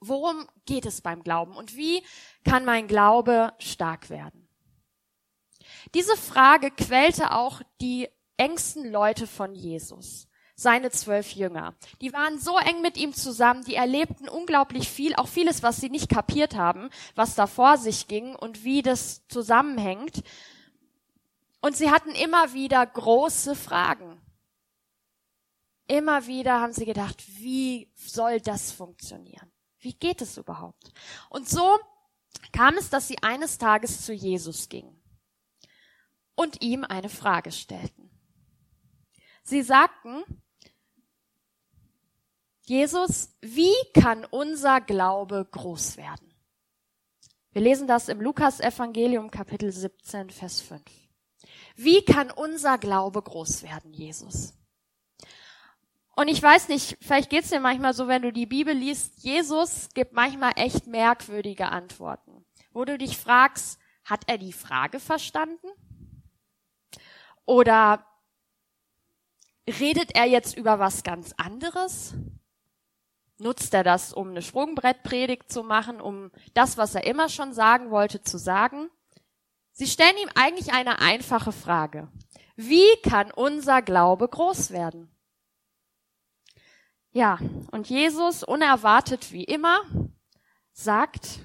Worum 0.00 0.46
geht 0.66 0.84
es 0.84 1.00
beim 1.00 1.22
Glauben 1.22 1.56
und 1.56 1.76
wie 1.76 2.04
kann 2.44 2.64
mein 2.64 2.88
Glaube 2.88 3.54
stark 3.58 4.10
werden? 4.10 4.45
Diese 5.94 6.16
Frage 6.16 6.70
quälte 6.70 7.32
auch 7.32 7.62
die 7.80 8.08
engsten 8.36 8.90
Leute 8.90 9.26
von 9.26 9.54
Jesus, 9.54 10.28
seine 10.54 10.90
zwölf 10.90 11.32
Jünger. 11.32 11.74
Die 12.00 12.12
waren 12.12 12.38
so 12.38 12.58
eng 12.58 12.82
mit 12.82 12.96
ihm 12.96 13.14
zusammen, 13.14 13.64
die 13.64 13.74
erlebten 13.74 14.28
unglaublich 14.28 14.88
viel, 14.88 15.14
auch 15.14 15.28
vieles, 15.28 15.62
was 15.62 15.78
sie 15.78 15.90
nicht 15.90 16.08
kapiert 16.08 16.56
haben, 16.56 16.90
was 17.14 17.34
da 17.34 17.46
vor 17.46 17.78
sich 17.78 18.08
ging 18.08 18.34
und 18.34 18.64
wie 18.64 18.82
das 18.82 19.26
zusammenhängt. 19.28 20.22
Und 21.60 21.76
sie 21.76 21.90
hatten 21.90 22.10
immer 22.10 22.52
wieder 22.52 22.84
große 22.84 23.54
Fragen. 23.54 24.20
Immer 25.88 26.26
wieder 26.26 26.60
haben 26.60 26.72
sie 26.72 26.84
gedacht, 26.84 27.22
wie 27.38 27.90
soll 27.94 28.40
das 28.40 28.72
funktionieren? 28.72 29.50
Wie 29.78 29.94
geht 29.94 30.20
es 30.20 30.36
überhaupt? 30.36 30.92
Und 31.30 31.48
so 31.48 31.78
kam 32.52 32.76
es, 32.76 32.90
dass 32.90 33.08
sie 33.08 33.22
eines 33.22 33.58
Tages 33.58 34.04
zu 34.04 34.12
Jesus 34.12 34.68
gingen 34.68 35.00
und 36.36 36.62
ihm 36.62 36.84
eine 36.84 37.08
Frage 37.08 37.50
stellten. 37.50 38.10
Sie 39.42 39.62
sagten, 39.62 40.22
Jesus, 42.62 43.36
wie 43.40 43.74
kann 43.94 44.24
unser 44.24 44.80
Glaube 44.80 45.46
groß 45.50 45.96
werden? 45.96 46.34
Wir 47.52 47.62
lesen 47.62 47.86
das 47.86 48.08
im 48.08 48.20
Lukas 48.20 48.60
Evangelium 48.60 49.30
Kapitel 49.30 49.72
17, 49.72 50.30
Vers 50.30 50.60
5. 50.60 50.82
Wie 51.76 52.04
kann 52.04 52.30
unser 52.30 52.76
Glaube 52.76 53.22
groß 53.22 53.62
werden, 53.62 53.92
Jesus? 53.92 54.52
Und 56.16 56.28
ich 56.28 56.42
weiß 56.42 56.68
nicht, 56.68 56.96
vielleicht 57.00 57.30
geht's 57.30 57.50
dir 57.50 57.60
manchmal 57.60 57.94
so, 57.94 58.08
wenn 58.08 58.22
du 58.22 58.32
die 58.32 58.46
Bibel 58.46 58.74
liest, 58.74 59.22
Jesus 59.22 59.88
gibt 59.94 60.12
manchmal 60.12 60.52
echt 60.56 60.86
merkwürdige 60.86 61.68
Antworten, 61.68 62.44
wo 62.72 62.84
du 62.84 62.98
dich 62.98 63.16
fragst, 63.16 63.78
hat 64.04 64.22
er 64.26 64.38
die 64.38 64.52
Frage 64.52 64.98
verstanden? 64.98 65.68
Oder 67.46 68.04
redet 69.68 70.14
er 70.14 70.26
jetzt 70.26 70.56
über 70.56 70.78
was 70.78 71.02
ganz 71.02 71.32
anderes? 71.36 72.14
Nutzt 73.38 73.72
er 73.74 73.84
das, 73.84 74.12
um 74.12 74.30
eine 74.30 74.42
Sprungbrettpredigt 74.42 75.50
zu 75.50 75.62
machen, 75.62 76.00
um 76.00 76.30
das, 76.54 76.76
was 76.76 76.94
er 76.94 77.04
immer 77.04 77.28
schon 77.28 77.52
sagen 77.52 77.90
wollte, 77.90 78.22
zu 78.22 78.38
sagen? 78.38 78.90
Sie 79.72 79.86
stellen 79.86 80.16
ihm 80.22 80.30
eigentlich 80.34 80.72
eine 80.72 81.00
einfache 81.00 81.52
Frage. 81.52 82.08
Wie 82.56 82.88
kann 83.02 83.30
unser 83.30 83.82
Glaube 83.82 84.26
groß 84.26 84.70
werden? 84.70 85.10
Ja, 87.12 87.38
und 87.70 87.88
Jesus, 87.88 88.42
unerwartet 88.42 89.32
wie 89.32 89.44
immer, 89.44 89.80
sagt 90.72 91.40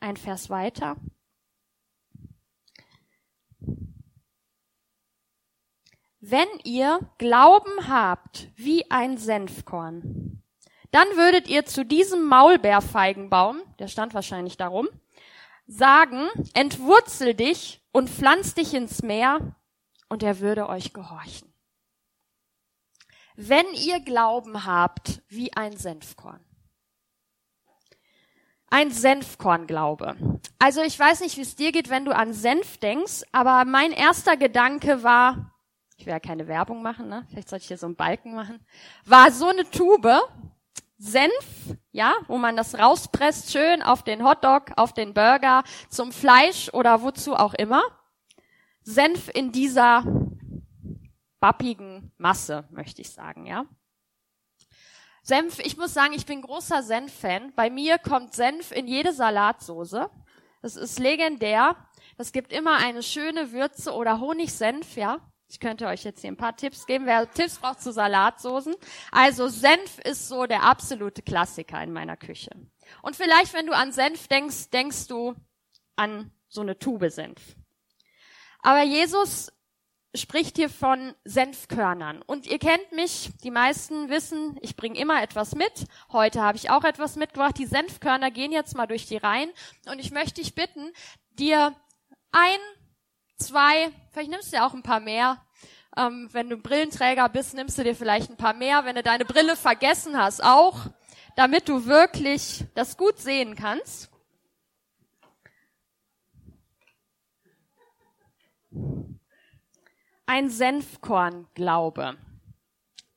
ein 0.00 0.16
Vers 0.16 0.48
weiter, 0.48 0.96
wenn 6.30 6.48
ihr 6.64 7.00
Glauben 7.18 7.88
habt 7.88 8.50
wie 8.56 8.90
ein 8.90 9.18
Senfkorn, 9.18 10.42
dann 10.90 11.08
würdet 11.16 11.48
ihr 11.48 11.66
zu 11.66 11.84
diesem 11.84 12.26
Maulbeerfeigenbaum, 12.26 13.60
der 13.78 13.88
stand 13.88 14.14
wahrscheinlich 14.14 14.56
darum, 14.56 14.88
sagen, 15.66 16.28
entwurzel 16.54 17.34
dich 17.34 17.82
und 17.92 18.10
pflanz 18.10 18.54
dich 18.54 18.74
ins 18.74 19.02
Meer, 19.02 19.56
und 20.10 20.22
er 20.22 20.38
würde 20.38 20.68
euch 20.68 20.92
gehorchen 20.92 21.54
wenn 23.36 23.66
ihr 23.74 24.00
Glauben 24.00 24.64
habt 24.64 25.22
wie 25.28 25.52
ein 25.54 25.76
Senfkorn. 25.76 26.40
Ein 28.70 28.90
Senfkornglaube. 28.90 30.40
Also 30.58 30.82
ich 30.82 30.98
weiß 30.98 31.20
nicht, 31.20 31.36
wie 31.36 31.42
es 31.42 31.54
dir 31.54 31.70
geht, 31.70 31.90
wenn 31.90 32.04
du 32.04 32.14
an 32.14 32.32
Senf 32.32 32.78
denkst, 32.78 33.22
aber 33.30 33.64
mein 33.64 33.92
erster 33.92 34.36
Gedanke 34.36 35.02
war, 35.02 35.53
ich 36.04 36.06
will 36.06 36.12
ja 36.12 36.20
keine 36.20 36.46
Werbung 36.48 36.82
machen, 36.82 37.08
ne? 37.08 37.26
vielleicht 37.30 37.48
sollte 37.48 37.62
ich 37.62 37.68
hier 37.68 37.78
so 37.78 37.86
einen 37.86 37.96
Balken 37.96 38.34
machen, 38.34 38.60
war 39.06 39.32
so 39.32 39.48
eine 39.48 39.64
Tube, 39.70 40.06
Senf, 40.98 41.78
ja, 41.92 42.12
wo 42.26 42.36
man 42.36 42.58
das 42.58 42.78
rauspresst, 42.78 43.50
schön 43.50 43.82
auf 43.82 44.02
den 44.02 44.22
Hotdog, 44.22 44.72
auf 44.76 44.92
den 44.92 45.14
Burger, 45.14 45.64
zum 45.88 46.12
Fleisch 46.12 46.68
oder 46.74 47.00
wozu 47.00 47.34
auch 47.34 47.54
immer. 47.54 47.82
Senf 48.82 49.30
in 49.32 49.50
dieser 49.50 50.04
bappigen 51.40 52.12
Masse, 52.18 52.68
möchte 52.70 53.00
ich 53.00 53.10
sagen, 53.10 53.46
ja. 53.46 53.64
Senf, 55.22 55.58
ich 55.58 55.78
muss 55.78 55.94
sagen, 55.94 56.12
ich 56.12 56.26
bin 56.26 56.42
großer 56.42 56.82
Senf-Fan. 56.82 57.54
Bei 57.56 57.70
mir 57.70 57.96
kommt 57.96 58.34
Senf 58.34 58.72
in 58.72 58.86
jede 58.86 59.14
Salatsoße. 59.14 60.10
Das 60.60 60.76
ist 60.76 60.98
legendär. 60.98 61.76
Das 62.18 62.30
gibt 62.32 62.52
immer 62.52 62.76
eine 62.76 63.02
schöne 63.02 63.52
Würze 63.52 63.94
oder 63.94 64.20
Honigsenf, 64.20 64.96
ja. 64.96 65.18
Ich 65.54 65.60
könnte 65.60 65.86
euch 65.86 66.02
jetzt 66.02 66.20
hier 66.22 66.32
ein 66.32 66.36
paar 66.36 66.56
Tipps 66.56 66.84
geben, 66.84 67.06
wer 67.06 67.30
Tipps 67.30 67.60
braucht 67.60 67.80
zu 67.80 67.92
Salatsoßen. 67.92 68.74
Also 69.12 69.46
Senf 69.46 70.00
ist 70.00 70.26
so 70.26 70.46
der 70.46 70.64
absolute 70.64 71.22
Klassiker 71.22 71.80
in 71.80 71.92
meiner 71.92 72.16
Küche. 72.16 72.50
Und 73.02 73.14
vielleicht, 73.14 73.54
wenn 73.54 73.68
du 73.68 73.72
an 73.72 73.92
Senf 73.92 74.26
denkst, 74.26 74.70
denkst 74.70 75.06
du 75.06 75.36
an 75.94 76.32
so 76.48 76.62
eine 76.62 76.76
Tube 76.76 77.08
Senf. 77.08 77.54
Aber 78.62 78.82
Jesus 78.82 79.52
spricht 80.12 80.56
hier 80.56 80.68
von 80.68 81.14
Senfkörnern. 81.22 82.20
Und 82.22 82.48
ihr 82.48 82.58
kennt 82.58 82.90
mich, 82.90 83.30
die 83.44 83.52
meisten 83.52 84.08
wissen, 84.08 84.58
ich 84.60 84.74
bringe 84.74 84.98
immer 84.98 85.22
etwas 85.22 85.54
mit. 85.54 85.86
Heute 86.10 86.42
habe 86.42 86.58
ich 86.58 86.70
auch 86.70 86.82
etwas 86.82 87.14
mitgebracht. 87.14 87.58
Die 87.58 87.66
Senfkörner 87.66 88.32
gehen 88.32 88.50
jetzt 88.50 88.76
mal 88.76 88.88
durch 88.88 89.06
die 89.06 89.18
Reihen. 89.18 89.52
Und 89.86 90.00
ich 90.00 90.10
möchte 90.10 90.40
dich 90.40 90.56
bitten, 90.56 90.90
dir 91.30 91.76
ein, 92.32 92.58
zwei, 93.36 93.92
vielleicht 94.10 94.30
nimmst 94.30 94.52
du 94.52 94.56
ja 94.56 94.66
auch 94.66 94.74
ein 94.74 94.82
paar 94.82 94.98
mehr. 94.98 95.43
Ähm, 95.96 96.28
wenn 96.32 96.48
du 96.48 96.56
Brillenträger 96.56 97.28
bist, 97.28 97.54
nimmst 97.54 97.78
du 97.78 97.84
dir 97.84 97.94
vielleicht 97.94 98.30
ein 98.30 98.36
paar 98.36 98.54
mehr. 98.54 98.84
Wenn 98.84 98.96
du 98.96 99.02
deine 99.02 99.24
Brille 99.24 99.56
vergessen 99.56 100.18
hast, 100.18 100.42
auch, 100.42 100.86
damit 101.36 101.68
du 101.68 101.86
wirklich 101.86 102.64
das 102.74 102.96
gut 102.96 103.18
sehen 103.18 103.54
kannst. 103.54 104.10
ein 110.26 110.50
Senfkornglaube. 110.50 112.16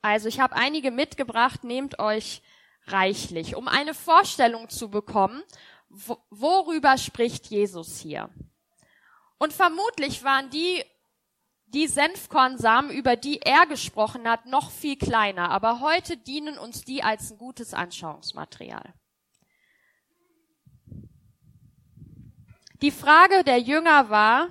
Also 0.02 0.28
ich 0.28 0.40
habe 0.40 0.56
einige 0.56 0.92
mitgebracht, 0.92 1.64
nehmt 1.64 2.00
euch 2.00 2.42
reichlich, 2.86 3.56
um 3.56 3.68
eine 3.68 3.94
Vorstellung 3.94 4.70
zu 4.70 4.90
bekommen, 4.90 5.42
worüber 5.90 6.98
spricht 6.98 7.48
Jesus 7.48 8.00
hier. 8.00 8.30
Und 9.38 9.54
vermutlich 9.54 10.24
waren 10.24 10.50
die, 10.50 10.84
die 11.68 11.88
Senfkornsamen, 11.88 12.92
über 12.92 13.16
die 13.16 13.42
er 13.42 13.66
gesprochen 13.66 14.28
hat, 14.28 14.46
noch 14.46 14.72
viel 14.72 14.98
kleiner, 14.98 15.50
aber 15.50 15.80
heute 15.82 16.18
dienen 16.18 16.58
uns 16.58 16.82
die 16.84 17.04
als 17.04 17.32
ein 17.32 17.38
gutes 17.38 17.74
Anschauungsmaterial. 17.74 18.94
Die 22.82 22.92
Frage 22.92 23.44
der 23.44 23.60
Jünger 23.60 24.10
war, 24.10 24.50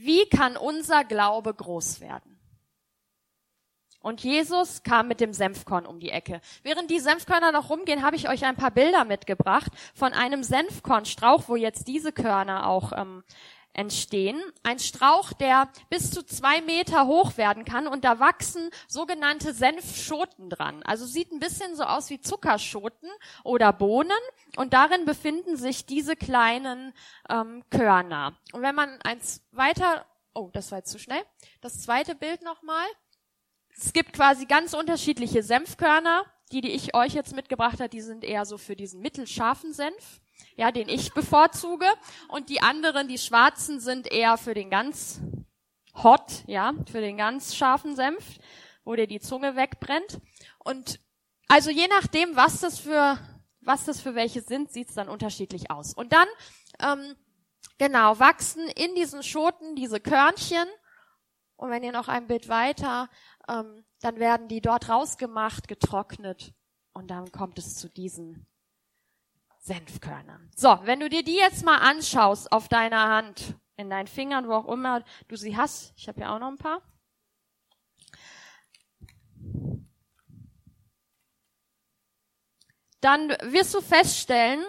Wie 0.00 0.28
kann 0.28 0.56
unser 0.56 1.02
Glaube 1.02 1.52
groß 1.52 2.00
werden? 2.00 2.37
Und 4.08 4.22
Jesus 4.22 4.82
kam 4.82 5.06
mit 5.06 5.20
dem 5.20 5.34
Senfkorn 5.34 5.84
um 5.84 6.00
die 6.00 6.08
Ecke. 6.08 6.40
Während 6.62 6.90
die 6.90 6.98
Senfkörner 6.98 7.52
noch 7.52 7.68
rumgehen, 7.68 8.02
habe 8.02 8.16
ich 8.16 8.26
euch 8.30 8.46
ein 8.46 8.56
paar 8.56 8.70
Bilder 8.70 9.04
mitgebracht 9.04 9.70
von 9.94 10.14
einem 10.14 10.42
Senfkornstrauch, 10.42 11.42
wo 11.46 11.56
jetzt 11.56 11.88
diese 11.88 12.10
Körner 12.10 12.66
auch 12.66 12.92
ähm, 12.96 13.22
entstehen. 13.74 14.40
Ein 14.62 14.78
Strauch, 14.78 15.34
der 15.34 15.68
bis 15.90 16.10
zu 16.10 16.24
zwei 16.24 16.62
Meter 16.62 17.06
hoch 17.06 17.36
werden 17.36 17.66
kann 17.66 17.86
und 17.86 18.02
da 18.02 18.18
wachsen 18.18 18.70
sogenannte 18.86 19.52
Senfschoten 19.52 20.48
dran. 20.48 20.82
Also 20.84 21.04
sieht 21.04 21.30
ein 21.30 21.38
bisschen 21.38 21.76
so 21.76 21.82
aus 21.82 22.08
wie 22.08 22.18
Zuckerschoten 22.18 23.10
oder 23.44 23.74
Bohnen 23.74 24.10
und 24.56 24.72
darin 24.72 25.04
befinden 25.04 25.58
sich 25.58 25.84
diese 25.84 26.16
kleinen 26.16 26.94
ähm, 27.28 27.62
Körner. 27.68 28.38
Und 28.54 28.62
wenn 28.62 28.74
man 28.74 29.02
eins 29.02 29.42
weiter, 29.52 30.06
oh, 30.32 30.48
das 30.54 30.70
war 30.70 30.78
jetzt 30.78 30.92
zu 30.92 30.98
schnell. 30.98 31.22
Das 31.60 31.82
zweite 31.82 32.14
Bild 32.14 32.40
nochmal. 32.40 32.86
Es 33.76 33.92
gibt 33.92 34.12
quasi 34.12 34.46
ganz 34.46 34.74
unterschiedliche 34.74 35.42
Senfkörner. 35.42 36.24
Die, 36.50 36.62
die 36.62 36.70
ich 36.70 36.94
euch 36.94 37.12
jetzt 37.12 37.34
mitgebracht 37.34 37.78
habe, 37.78 37.90
die 37.90 38.00
sind 38.00 38.24
eher 38.24 38.46
so 38.46 38.56
für 38.56 38.74
diesen 38.74 39.02
mittelscharfen 39.02 39.74
Senf 39.74 40.20
ja, 40.58 40.72
den 40.72 40.88
ich 40.88 41.14
bevorzuge. 41.14 41.86
Und 42.28 42.48
die 42.48 42.60
anderen, 42.60 43.08
die 43.08 43.18
schwarzen, 43.18 43.80
sind 43.80 44.10
eher 44.10 44.36
für 44.36 44.54
den 44.54 44.70
ganz 44.70 45.20
hot, 45.94 46.44
ja, 46.46 46.72
für 46.90 47.00
den 47.00 47.16
ganz 47.16 47.54
scharfen 47.54 47.96
Senf, 47.96 48.38
wo 48.84 48.94
dir 48.94 49.06
die 49.06 49.20
Zunge 49.20 49.56
wegbrennt. 49.56 50.20
Und 50.58 51.00
also 51.46 51.70
je 51.70 51.86
nachdem, 51.88 52.36
was 52.36 52.60
das 52.60 52.78
für, 52.78 53.18
was 53.60 53.84
das 53.84 54.00
für 54.00 54.14
welche 54.14 54.42
sind, 54.42 54.72
sieht's 54.72 54.94
dann 54.94 55.08
unterschiedlich 55.08 55.70
aus. 55.70 55.94
Und 55.94 56.12
dann, 56.12 56.28
ähm, 56.80 57.14
genau, 57.78 58.18
wachsen 58.18 58.66
in 58.68 58.94
diesen 58.96 59.22
Schoten 59.22 59.76
diese 59.76 60.00
Körnchen. 60.00 60.66
Und 61.56 61.70
wenn 61.70 61.84
ihr 61.84 61.92
noch 61.92 62.08
ein 62.08 62.26
Bild 62.26 62.48
weiter, 62.48 63.08
ähm, 63.48 63.84
dann 64.00 64.18
werden 64.18 64.48
die 64.48 64.60
dort 64.60 64.88
rausgemacht, 64.88 65.68
getrocknet 65.68 66.54
und 66.92 67.10
dann 67.10 67.32
kommt 67.32 67.58
es 67.58 67.74
zu 67.74 67.88
diesen 67.88 68.46
Senfkörnern. 69.60 70.50
So, 70.56 70.78
wenn 70.84 71.00
du 71.00 71.08
dir 71.08 71.22
die 71.22 71.36
jetzt 71.36 71.64
mal 71.64 71.78
anschaust 71.78 72.52
auf 72.52 72.68
deiner 72.68 73.08
Hand, 73.08 73.54
in 73.76 73.90
deinen 73.90 74.08
Fingern, 74.08 74.48
wo 74.48 74.54
auch 74.54 74.68
immer 74.68 75.04
du 75.28 75.36
sie 75.36 75.56
hast, 75.56 75.92
ich 75.96 76.08
habe 76.08 76.20
ja 76.20 76.34
auch 76.34 76.38
noch 76.38 76.48
ein 76.48 76.58
paar. 76.58 76.82
Dann 83.00 83.28
wirst 83.52 83.74
du 83.74 83.80
feststellen, 83.80 84.64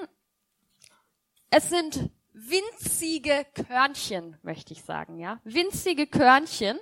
es 1.49 1.69
sind 1.69 2.11
winzige 2.31 3.45
Körnchen, 3.55 4.37
möchte 4.43 4.73
ich 4.73 4.83
sagen, 4.83 5.17
ja. 5.17 5.39
Winzige 5.43 6.05
Körnchen. 6.05 6.79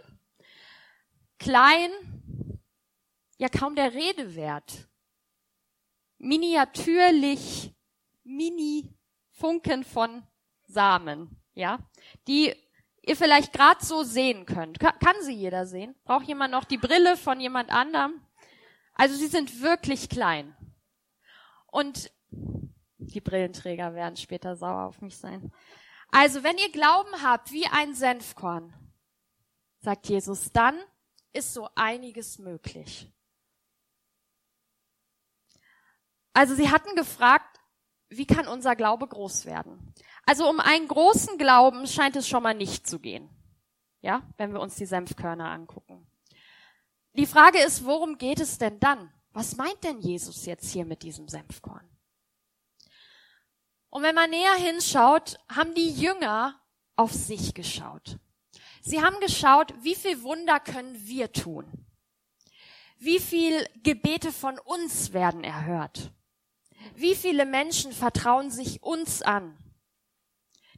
Klein, 1.40 1.90
ja 3.38 3.50
kaum 3.50 3.76
der 3.76 3.94
Rede 3.94 4.36
wert. 4.36 4.88
Miniatürlich, 6.18 7.74
mini 8.24 8.94
Funken 9.32 9.84
von 9.84 10.24
Samen, 10.66 11.42
ja, 11.54 11.80
die 12.28 12.56
ihr 13.04 13.16
vielleicht 13.16 13.54
gerade 13.54 13.86
so 13.86 14.04
sehen 14.04 14.46
könnt. 14.46 14.80
Kann 14.80 15.16
sie 15.22 15.34
jeder 15.34 15.66
sehen? 15.66 15.96
Braucht 16.04 16.28
jemand 16.28 16.52
noch 16.52 16.66
die 16.66 16.78
Brille 16.78 17.16
von 17.18 17.40
jemand 17.40 17.70
anderem? 17.70 18.22
Also 18.94 19.16
sie 19.16 19.28
sind 19.28 19.62
wirklich 19.62 20.10
klein. 20.10 20.56
Und 21.68 22.12
die 22.98 23.22
Brillenträger 23.22 23.94
werden 23.94 24.18
später 24.18 24.56
sauer 24.56 24.86
auf 24.86 25.02
mich 25.02 25.18
sein. 25.18 25.52
Also, 26.10 26.44
wenn 26.44 26.58
ihr 26.58 26.72
Glauben 26.72 27.22
habt 27.22 27.52
wie 27.52 27.68
ein 27.68 27.94
Senfkorn, 27.94 28.74
sagt 29.80 30.08
Jesus, 30.08 30.52
dann 30.52 30.76
ist 31.38 31.54
so 31.54 31.70
einiges 31.76 32.40
möglich. 32.40 33.12
Also, 36.34 36.56
sie 36.56 36.70
hatten 36.70 36.96
gefragt, 36.96 37.60
wie 38.10 38.26
kann 38.26 38.48
unser 38.48 38.76
Glaube 38.76 39.08
groß 39.08 39.46
werden? 39.46 39.94
Also, 40.26 40.50
um 40.50 40.60
einen 40.60 40.88
großen 40.88 41.38
Glauben 41.38 41.88
scheint 41.88 42.16
es 42.16 42.28
schon 42.28 42.44
mal 42.44 42.54
nicht 42.54 42.88
zu 42.88 43.00
gehen. 43.00 43.30
Ja, 44.02 44.22
wenn 44.38 44.54
wir 44.54 44.60
uns 44.60 44.76
die 44.76 44.86
Senfkörner 44.86 45.50
angucken. 45.50 46.08
Die 47.14 47.26
Frage 47.26 47.60
ist, 47.60 47.86
worum 47.86 48.18
geht 48.18 48.40
es 48.40 48.58
denn 48.58 48.80
dann? 48.80 49.12
Was 49.32 49.56
meint 49.56 49.84
denn 49.84 50.00
Jesus 50.00 50.46
jetzt 50.46 50.72
hier 50.72 50.86
mit 50.86 51.02
diesem 51.04 51.28
Senfkorn? 51.28 51.88
Und 53.90 54.04
wenn 54.04 54.16
man 54.16 54.30
näher 54.30 54.54
hinschaut, 54.54 55.40
haben 55.50 55.74
die 55.74 55.92
Jünger 55.92 56.62
auf 56.96 57.12
sich 57.12 57.54
geschaut. 57.54 58.20
Sie 58.88 59.02
haben 59.02 59.20
geschaut, 59.20 59.74
wie 59.84 59.96
viel 59.96 60.24
Wunder 60.24 60.62
können 60.62 60.96
wir 61.06 61.34
tun? 61.34 61.70
Wie 62.98 63.20
viel 63.20 63.68
Gebete 63.84 64.32
von 64.32 64.58
uns 64.60 65.12
werden 65.12 65.44
erhört? 65.44 66.14
Wie 66.96 67.14
viele 67.14 67.46
Menschen 67.46 67.92
vertrauen 67.92 68.50
sich 68.50 68.82
uns 68.82 69.22
an? 69.22 69.58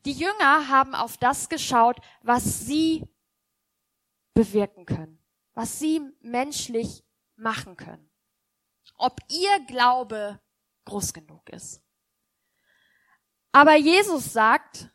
Die 0.06 0.14
Jünger 0.14 0.70
haben 0.70 0.96
auf 0.96 1.18
das 1.18 1.50
geschaut, 1.50 1.98
was 2.24 2.62
sie 2.62 3.08
bewirken 4.34 4.88
können, 4.88 5.24
was 5.54 5.78
sie 5.78 6.02
menschlich 6.20 7.04
machen 7.36 7.78
können. 7.78 8.10
Ob 8.96 9.20
ihr 9.30 9.60
Glaube 9.68 10.42
groß 10.86 11.14
genug 11.14 11.48
ist. 11.50 11.84
Aber 13.52 13.76
Jesus 13.76 14.34
sagt, 14.34 14.90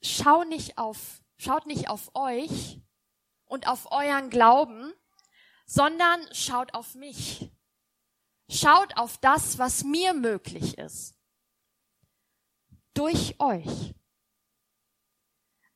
schau 0.00 0.44
nicht 0.44 0.78
auf, 0.78 1.20
schaut 1.36 1.66
nicht 1.66 1.88
auf 1.88 2.14
euch 2.14 2.80
und 3.44 3.68
auf 3.68 3.90
euren 3.92 4.30
Glauben, 4.30 4.92
sondern 5.66 6.20
schaut 6.32 6.74
auf 6.74 6.94
mich. 6.94 7.50
Schaut 8.50 8.96
auf 8.96 9.18
das, 9.18 9.58
was 9.58 9.84
mir 9.84 10.12
möglich 10.12 10.78
ist. 10.78 11.14
Durch 12.92 13.40
euch. 13.40 13.94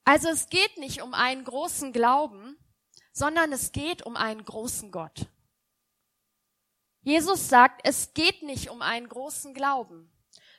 Also 0.04 0.28
es 0.28 0.48
geht 0.48 0.78
nicht 0.78 1.02
um 1.02 1.14
einen 1.14 1.44
großen 1.44 1.92
Glauben, 1.92 2.56
sondern 3.12 3.52
es 3.52 3.72
geht 3.72 4.06
um 4.06 4.16
einen 4.16 4.44
großen 4.44 4.90
Gott. 4.90 5.26
Jesus 7.02 7.48
sagt, 7.48 7.80
es 7.84 8.14
geht 8.14 8.42
nicht 8.42 8.70
um 8.70 8.82
einen 8.82 9.08
großen 9.08 9.54
Glauben, 9.54 10.12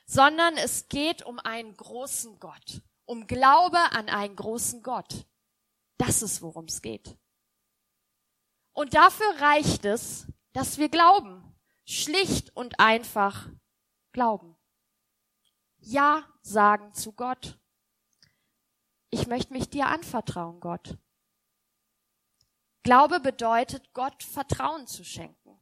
sondern 0.04 0.56
es 0.56 0.88
geht 0.88 1.22
um 1.22 1.38
einen 1.38 1.76
großen 1.76 2.38
Gott, 2.38 2.82
um 3.10 3.26
Glaube 3.26 3.78
an 3.90 4.08
einen 4.08 4.36
großen 4.36 4.84
Gott. 4.84 5.26
Das 5.98 6.22
ist, 6.22 6.42
worum 6.42 6.66
es 6.66 6.80
geht. 6.80 7.18
Und 8.72 8.94
dafür 8.94 9.40
reicht 9.40 9.84
es, 9.84 10.28
dass 10.52 10.78
wir 10.78 10.88
glauben, 10.88 11.42
schlicht 11.84 12.56
und 12.56 12.78
einfach 12.78 13.48
glauben. 14.12 14.56
Ja 15.78 16.24
sagen 16.42 16.94
zu 16.94 17.12
Gott. 17.12 17.58
Ich 19.10 19.26
möchte 19.26 19.52
mich 19.52 19.68
dir 19.68 19.88
anvertrauen, 19.88 20.60
Gott. 20.60 20.96
Glaube 22.84 23.18
bedeutet, 23.18 23.92
Gott 23.92 24.22
Vertrauen 24.22 24.86
zu 24.86 25.04
schenken. 25.04 25.60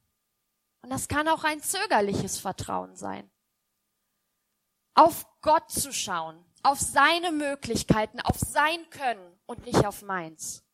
Und 0.83 0.91
das 0.91 1.09
kann 1.09 1.29
auch 1.29 1.45
ein 1.45 1.63
zögerliches 1.63 2.39
Vertrauen 2.39 2.95
sein 2.95 3.31
auf 4.99 5.27
Gott 5.43 5.71
zu 5.71 5.93
schauen, 5.93 6.45
auf 6.63 6.81
seine 6.81 7.33
Möglichkeiten, 7.33 8.21
auf 8.21 8.39
sein 8.39 8.89
Können 8.91 9.39
und 9.47 9.65
nicht 9.65 9.85
auf 9.87 10.03
meins. 10.03 10.65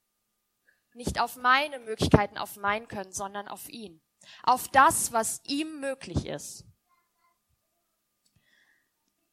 Nicht 0.94 1.20
auf 1.20 1.36
meine 1.36 1.78
Möglichkeiten, 1.80 2.38
auf 2.38 2.56
mein 2.56 2.88
Können, 2.88 3.12
sondern 3.12 3.48
auf 3.48 3.68
ihn. 3.68 4.00
Auf 4.42 4.68
das, 4.68 5.12
was 5.12 5.40
ihm 5.44 5.80
möglich 5.80 6.26
ist. 6.26 6.64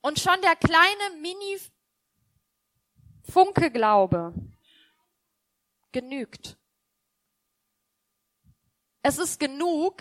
Und 0.02 0.20
schon 0.20 0.42
der 0.42 0.56
kleine 0.56 1.22
Mini 1.22 1.60
Funke 3.24 3.72
Glaube 3.72 4.34
genügt. 5.92 6.58
Es 9.04 9.18
ist 9.18 9.40
genug, 9.40 9.98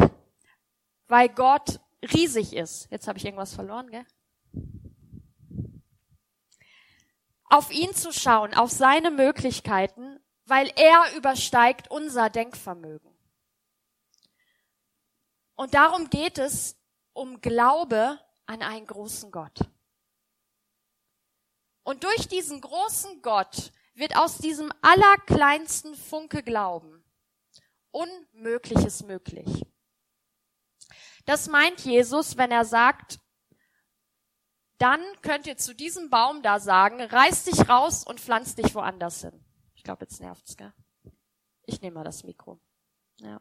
weil 1.06 1.28
Gott 1.28 1.80
riesig 2.02 2.54
ist. 2.54 2.90
Jetzt 2.90 3.08
habe 3.08 3.18
ich 3.18 3.24
irgendwas 3.24 3.54
verloren, 3.54 3.90
gell? 3.90 4.06
Auf 7.50 7.70
ihn 7.70 7.94
zu 7.94 8.12
schauen, 8.12 8.54
auf 8.54 8.70
seine 8.70 9.10
Möglichkeiten, 9.10 10.18
weil 10.46 10.72
er 10.76 11.14
übersteigt 11.16 11.90
unser 11.90 12.30
Denkvermögen. 12.30 13.10
Und 15.56 15.74
darum 15.74 16.08
geht 16.08 16.38
es 16.38 16.76
um 17.12 17.40
Glaube 17.40 18.18
an 18.46 18.62
einen 18.62 18.86
großen 18.86 19.30
Gott. 19.30 19.58
Und 21.82 22.04
durch 22.04 22.28
diesen 22.28 22.60
großen 22.60 23.20
Gott 23.20 23.72
wird 23.94 24.16
aus 24.16 24.38
diesem 24.38 24.72
allerkleinsten 24.80 25.94
Funke 25.94 26.42
Glauben 26.42 27.04
Unmögliches 27.90 29.02
möglich. 29.02 29.66
Das 31.24 31.48
meint 31.48 31.80
Jesus, 31.80 32.36
wenn 32.36 32.52
er 32.52 32.64
sagt, 32.64 33.18
dann 34.80 35.00
könnt 35.20 35.46
ihr 35.46 35.58
zu 35.58 35.74
diesem 35.74 36.08
Baum 36.08 36.42
da 36.42 36.58
sagen, 36.58 37.02
reiß 37.02 37.44
dich 37.44 37.68
raus 37.68 38.02
und 38.02 38.18
pflanz 38.18 38.54
dich 38.54 38.74
woanders 38.74 39.20
hin. 39.20 39.44
Ich 39.74 39.82
glaube, 39.82 40.04
jetzt 40.04 40.20
nervt's, 40.20 40.56
gell? 40.56 40.72
Ich 41.66 41.82
nehme 41.82 41.96
mal 41.96 42.04
das 42.04 42.24
Mikro. 42.24 42.58
Ja. 43.18 43.40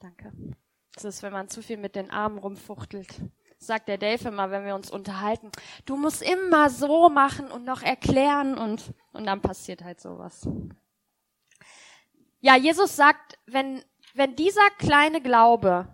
Danke. 0.00 0.32
Das 0.94 1.04
ist, 1.04 1.22
wenn 1.22 1.32
man 1.32 1.48
zu 1.48 1.62
viel 1.62 1.76
mit 1.76 1.94
den 1.94 2.10
Armen 2.10 2.38
rumfuchtelt 2.38 3.20
sagt 3.66 3.88
der 3.88 3.98
Dave 3.98 4.28
immer, 4.28 4.50
wenn 4.50 4.64
wir 4.64 4.74
uns 4.74 4.90
unterhalten, 4.90 5.50
du 5.86 5.96
musst 5.96 6.22
immer 6.22 6.70
so 6.70 7.08
machen 7.08 7.50
und 7.50 7.64
noch 7.64 7.82
erklären 7.82 8.58
und, 8.58 8.92
und 9.12 9.26
dann 9.26 9.40
passiert 9.40 9.82
halt 9.84 10.00
sowas. 10.00 10.48
Ja, 12.40 12.56
Jesus 12.56 12.96
sagt, 12.96 13.38
wenn, 13.46 13.84
wenn 14.14 14.34
dieser 14.36 14.68
kleine 14.78 15.20
Glaube 15.20 15.86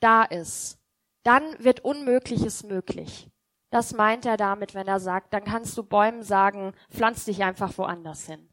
da 0.00 0.24
ist, 0.24 0.78
dann 1.22 1.42
wird 1.62 1.84
Unmögliches 1.84 2.64
möglich. 2.64 3.30
Das 3.70 3.94
meint 3.94 4.26
er 4.26 4.36
damit, 4.36 4.74
wenn 4.74 4.88
er 4.88 5.00
sagt, 5.00 5.32
dann 5.32 5.44
kannst 5.44 5.78
du 5.78 5.82
Bäumen 5.82 6.22
sagen, 6.22 6.74
pflanz 6.90 7.24
dich 7.24 7.42
einfach 7.42 7.76
woanders 7.78 8.26
hin. 8.26 8.52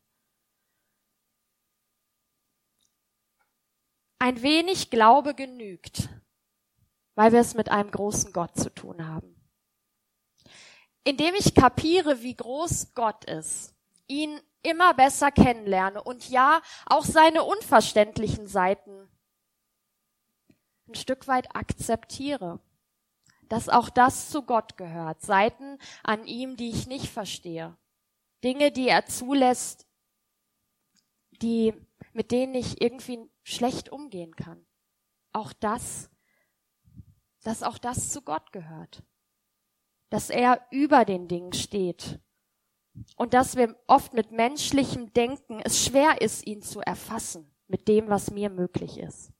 Ein 4.20 4.42
wenig 4.42 4.90
Glaube 4.90 5.34
genügt, 5.34 6.10
weil 7.20 7.34
wir 7.34 7.42
es 7.42 7.54
mit 7.54 7.70
einem 7.70 7.92
großen 7.92 8.32
Gott 8.32 8.56
zu 8.56 8.74
tun 8.74 9.06
haben. 9.06 9.36
Indem 11.04 11.36
ich 11.36 11.54
kapiere, 11.54 12.22
wie 12.22 12.34
groß 12.34 12.94
Gott 12.94 13.26
ist, 13.26 13.76
ihn 14.08 14.40
immer 14.64 14.94
besser 14.94 15.30
kennenlerne 15.30 16.02
und 16.02 16.30
ja, 16.30 16.62
auch 16.86 17.04
seine 17.04 17.44
unverständlichen 17.44 18.48
Seiten 18.48 19.10
ein 20.88 20.96
Stück 20.96 21.28
weit 21.28 21.54
akzeptiere. 21.58 22.62
Dass 23.50 23.68
auch 23.68 23.90
das 23.90 24.30
zu 24.30 24.44
Gott 24.44 24.78
gehört. 24.78 25.22
Seiten 25.22 25.78
an 26.04 26.26
ihm, 26.26 26.56
die 26.56 26.70
ich 26.70 26.88
nicht 26.88 27.10
verstehe. 27.10 27.76
Dinge, 28.46 28.72
die 28.72 28.88
er 28.88 29.08
zulässt, 29.08 29.88
die, 31.32 31.74
mit 32.14 32.32
denen 32.32 32.56
ich 32.56 32.82
irgendwie 32.82 33.30
schlecht 33.44 33.90
umgehen 33.90 34.38
kann. 34.38 34.66
Auch 35.34 35.52
das, 35.52 36.10
dass 37.50 37.64
auch 37.64 37.80
das 37.80 38.12
zu 38.12 38.22
Gott 38.22 38.52
gehört. 38.52 39.02
Dass 40.12 40.30
er 40.30 40.68
über 40.70 41.04
den 41.04 41.28
Dingen 41.28 41.52
steht. 41.54 42.20
Und 43.16 43.34
dass 43.34 43.56
wir 43.56 43.76
oft 43.88 44.14
mit 44.14 44.32
menschlichem 44.32 45.14
Denken 45.14 45.60
es 45.60 45.84
schwer 45.84 46.22
ist, 46.22 46.46
ihn 46.46 46.62
zu 46.62 46.80
erfassen 46.82 47.52
mit 47.66 47.88
dem, 47.88 48.08
was 48.08 48.30
mir 48.30 48.52
möglich 48.52 49.00
ist. 49.00 49.32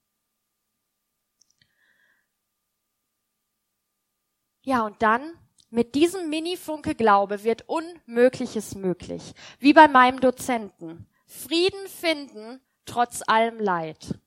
Ja, 4.62 4.84
und 4.84 5.00
dann 5.02 5.38
mit 5.68 5.94
diesem 5.94 6.30
Mini-Funke 6.30 6.96
Glaube 6.96 7.44
wird 7.44 7.68
Unmögliches 7.68 8.74
möglich. 8.74 9.34
Wie 9.60 9.72
bei 9.72 9.86
meinem 9.86 10.18
Dozenten. 10.18 11.06
Frieden 11.26 11.86
finden 11.86 12.60
trotz 12.86 13.22
allem 13.28 13.60
Leid. 13.60 14.18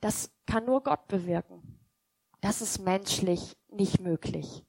Das 0.00 0.30
kann 0.46 0.64
nur 0.64 0.84
Gott 0.84 1.08
bewirken. 1.08 1.75
Das 2.46 2.60
ist 2.60 2.78
menschlich 2.78 3.56
nicht 3.70 3.98
möglich. 3.98 4.64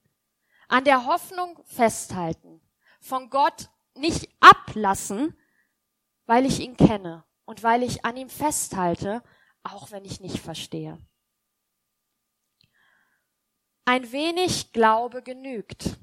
An 0.66 0.82
der 0.82 1.06
Hoffnung 1.06 1.62
festhalten. 1.64 2.60
Von 3.00 3.30
Gott 3.30 3.70
nicht 3.94 4.28
ablassen, 4.40 5.38
weil 6.26 6.44
ich 6.44 6.58
ihn 6.58 6.76
kenne 6.76 7.24
und 7.44 7.62
weil 7.62 7.84
ich 7.84 8.04
an 8.04 8.16
ihm 8.16 8.30
festhalte, 8.30 9.22
auch 9.62 9.92
wenn 9.92 10.04
ich 10.04 10.18
nicht 10.18 10.40
verstehe. 10.40 10.98
Ein 13.84 14.10
wenig 14.10 14.72
Glaube 14.72 15.22
genügt. 15.22 16.00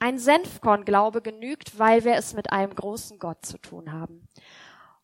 Ein 0.00 0.18
Senfkorn-Glaube 0.18 1.22
genügt, 1.22 1.78
weil 1.78 2.04
wir 2.04 2.16
es 2.16 2.34
mit 2.34 2.52
einem 2.52 2.74
großen 2.74 3.18
Gott 3.18 3.46
zu 3.46 3.56
tun 3.56 3.90
haben. 3.90 4.28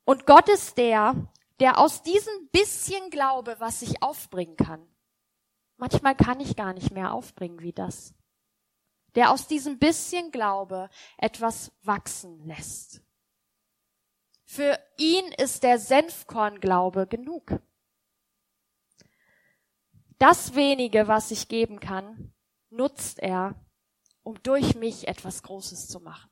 Und 0.04 0.26
Gott 0.26 0.50
ist 0.50 0.76
der, 0.76 1.14
der 1.58 1.78
aus 1.78 2.02
diesem 2.02 2.50
bisschen 2.50 3.08
Glaube, 3.08 3.56
was 3.60 3.80
ich 3.80 4.02
aufbringen 4.02 4.58
kann, 4.58 4.89
manchmal 5.80 6.14
kann 6.14 6.38
ich 6.40 6.54
gar 6.54 6.74
nicht 6.74 6.92
mehr 6.92 7.12
aufbringen 7.12 7.60
wie 7.60 7.72
das, 7.72 8.14
der 9.14 9.32
aus 9.32 9.48
diesem 9.48 9.78
bisschen 9.78 10.30
Glaube 10.30 10.88
etwas 11.18 11.72
wachsen 11.82 12.44
lässt. 12.46 13.02
Für 14.44 14.78
ihn 14.98 15.24
ist 15.38 15.62
der 15.62 15.78
Senfkornglaube 15.78 17.06
genug. 17.06 17.60
Das 20.18 20.54
wenige, 20.54 21.08
was 21.08 21.30
ich 21.30 21.48
geben 21.48 21.80
kann, 21.80 22.34
nutzt 22.68 23.18
er, 23.20 23.54
um 24.22 24.40
durch 24.42 24.74
mich 24.74 25.08
etwas 25.08 25.42
Großes 25.42 25.88
zu 25.88 26.00
machen. 26.00 26.30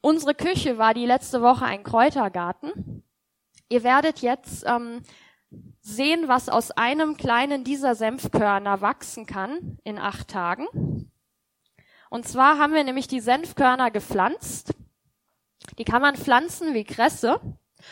Unsere 0.00 0.34
Küche 0.34 0.78
war 0.78 0.92
die 0.92 1.06
letzte 1.06 1.40
Woche 1.40 1.66
ein 1.66 1.84
Kräutergarten. 1.84 3.04
Ihr 3.68 3.84
werdet 3.84 4.20
jetzt 4.20 4.64
ähm, 4.66 5.02
sehen, 5.80 6.28
was 6.28 6.48
aus 6.48 6.70
einem 6.70 7.16
kleinen 7.16 7.64
dieser 7.64 7.94
Senfkörner 7.94 8.80
wachsen 8.80 9.26
kann 9.26 9.78
in 9.84 9.98
acht 9.98 10.28
Tagen. 10.28 11.10
Und 12.10 12.26
zwar 12.26 12.58
haben 12.58 12.74
wir 12.74 12.84
nämlich 12.84 13.08
die 13.08 13.20
Senfkörner 13.20 13.90
gepflanzt 13.90 14.74
die 15.78 15.84
kann 15.84 16.02
man 16.02 16.16
pflanzen 16.16 16.74
wie 16.74 16.84
Kresse. 16.84 17.40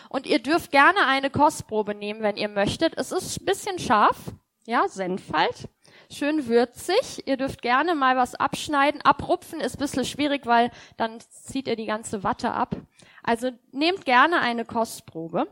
Und 0.08 0.26
ihr 0.26 0.40
dürft 0.40 0.70
gerne 0.70 1.06
eine 1.06 1.30
Kostprobe 1.30 1.94
nehmen, 1.94 2.22
wenn 2.22 2.36
ihr 2.36 2.48
möchtet. 2.48 2.96
Es 2.96 3.12
ist 3.12 3.40
ein 3.40 3.44
bisschen 3.44 3.78
scharf, 3.78 4.32
ja, 4.66 4.88
Senf 4.88 5.32
halt. 5.32 5.68
Schön 6.10 6.48
würzig. 6.48 7.26
Ihr 7.26 7.36
dürft 7.36 7.62
gerne 7.62 7.94
mal 7.94 8.16
was 8.16 8.34
abschneiden. 8.34 9.02
Abrupfen 9.02 9.60
ist 9.60 9.76
ein 9.76 9.78
bisschen 9.78 10.04
schwierig, 10.04 10.46
weil 10.46 10.70
dann 10.96 11.20
zieht 11.20 11.68
ihr 11.68 11.76
die 11.76 11.86
ganze 11.86 12.24
Watte 12.24 12.52
ab. 12.52 12.76
Also 13.22 13.50
nehmt 13.72 14.04
gerne 14.04 14.40
eine 14.40 14.64
Kostprobe. 14.64 15.46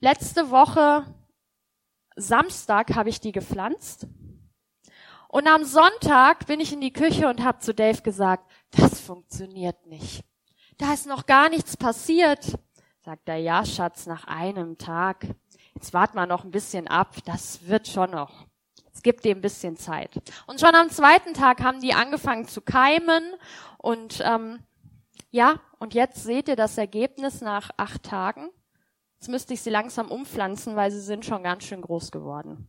Letzte 0.00 0.50
Woche 0.50 1.04
Samstag 2.16 2.94
habe 2.94 3.08
ich 3.08 3.20
die 3.20 3.32
gepflanzt. 3.32 4.06
Und 5.28 5.46
am 5.46 5.64
Sonntag 5.64 6.46
bin 6.46 6.60
ich 6.60 6.72
in 6.72 6.80
die 6.80 6.92
Küche 6.92 7.28
und 7.28 7.44
habe 7.44 7.58
zu 7.58 7.74
Dave 7.74 8.02
gesagt, 8.02 8.50
das 8.70 9.00
funktioniert 9.00 9.86
nicht 9.86 10.24
da 10.78 10.94
ist 10.94 11.06
noch 11.06 11.26
gar 11.26 11.50
nichts 11.50 11.76
passiert. 11.76 12.56
Sagt 13.04 13.28
er, 13.28 13.36
ja, 13.36 13.64
Schatz, 13.64 14.06
nach 14.06 14.26
einem 14.26 14.78
Tag. 14.78 15.26
Jetzt 15.74 15.92
warten 15.92 16.16
wir 16.16 16.26
noch 16.26 16.44
ein 16.44 16.50
bisschen 16.50 16.88
ab. 16.88 17.16
Das 17.24 17.66
wird 17.66 17.88
schon 17.88 18.12
noch. 18.12 18.46
Es 18.92 19.02
gibt 19.02 19.24
dir 19.24 19.34
ein 19.34 19.40
bisschen 19.40 19.76
Zeit. 19.76 20.10
Und 20.46 20.60
schon 20.60 20.74
am 20.74 20.90
zweiten 20.90 21.34
Tag 21.34 21.62
haben 21.62 21.80
die 21.80 21.94
angefangen 21.94 22.46
zu 22.46 22.60
keimen. 22.60 23.34
Und 23.76 24.22
ähm, 24.24 24.60
ja, 25.30 25.60
und 25.78 25.94
jetzt 25.94 26.24
seht 26.24 26.48
ihr 26.48 26.56
das 26.56 26.78
Ergebnis 26.78 27.40
nach 27.40 27.70
acht 27.76 28.04
Tagen. 28.04 28.50
Jetzt 29.18 29.28
müsste 29.28 29.54
ich 29.54 29.62
sie 29.62 29.70
langsam 29.70 30.10
umpflanzen, 30.10 30.76
weil 30.76 30.90
sie 30.90 31.00
sind 31.00 31.24
schon 31.24 31.42
ganz 31.42 31.64
schön 31.64 31.82
groß 31.82 32.12
geworden. 32.12 32.68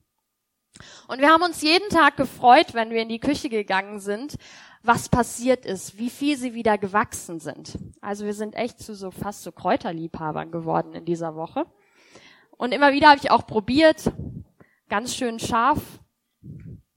Und 1.08 1.20
wir 1.20 1.30
haben 1.30 1.44
uns 1.44 1.62
jeden 1.62 1.90
Tag 1.90 2.18
gefreut, 2.18 2.74
wenn 2.74 2.90
wir 2.90 3.02
in 3.02 3.10
die 3.10 3.20
Küche 3.20 3.50
gegangen 3.50 4.00
sind, 4.00 4.36
was 4.82 5.10
passiert 5.10 5.66
ist, 5.66 5.98
wie 5.98 6.10
viel 6.10 6.38
sie 6.38 6.54
wieder 6.54 6.78
gewachsen 6.78 7.40
sind. 7.40 7.78
Also 8.02 8.26
wir 8.26 8.34
sind 8.34 8.56
echt 8.56 8.80
zu 8.80 8.96
so 8.96 9.12
fast 9.12 9.44
so 9.44 9.52
Kräuterliebhabern 9.52 10.52
geworden 10.52 10.94
in 10.94 11.06
dieser 11.06 11.36
Woche. 11.36 11.66
Und 12.58 12.74
immer 12.74 12.94
wieder 12.94 13.10
habe 13.10 13.20
ich 13.22 13.30
auch 13.30 13.46
probiert, 13.46 14.12
ganz 14.88 15.16
schön 15.16 15.40
scharf. 15.40 15.82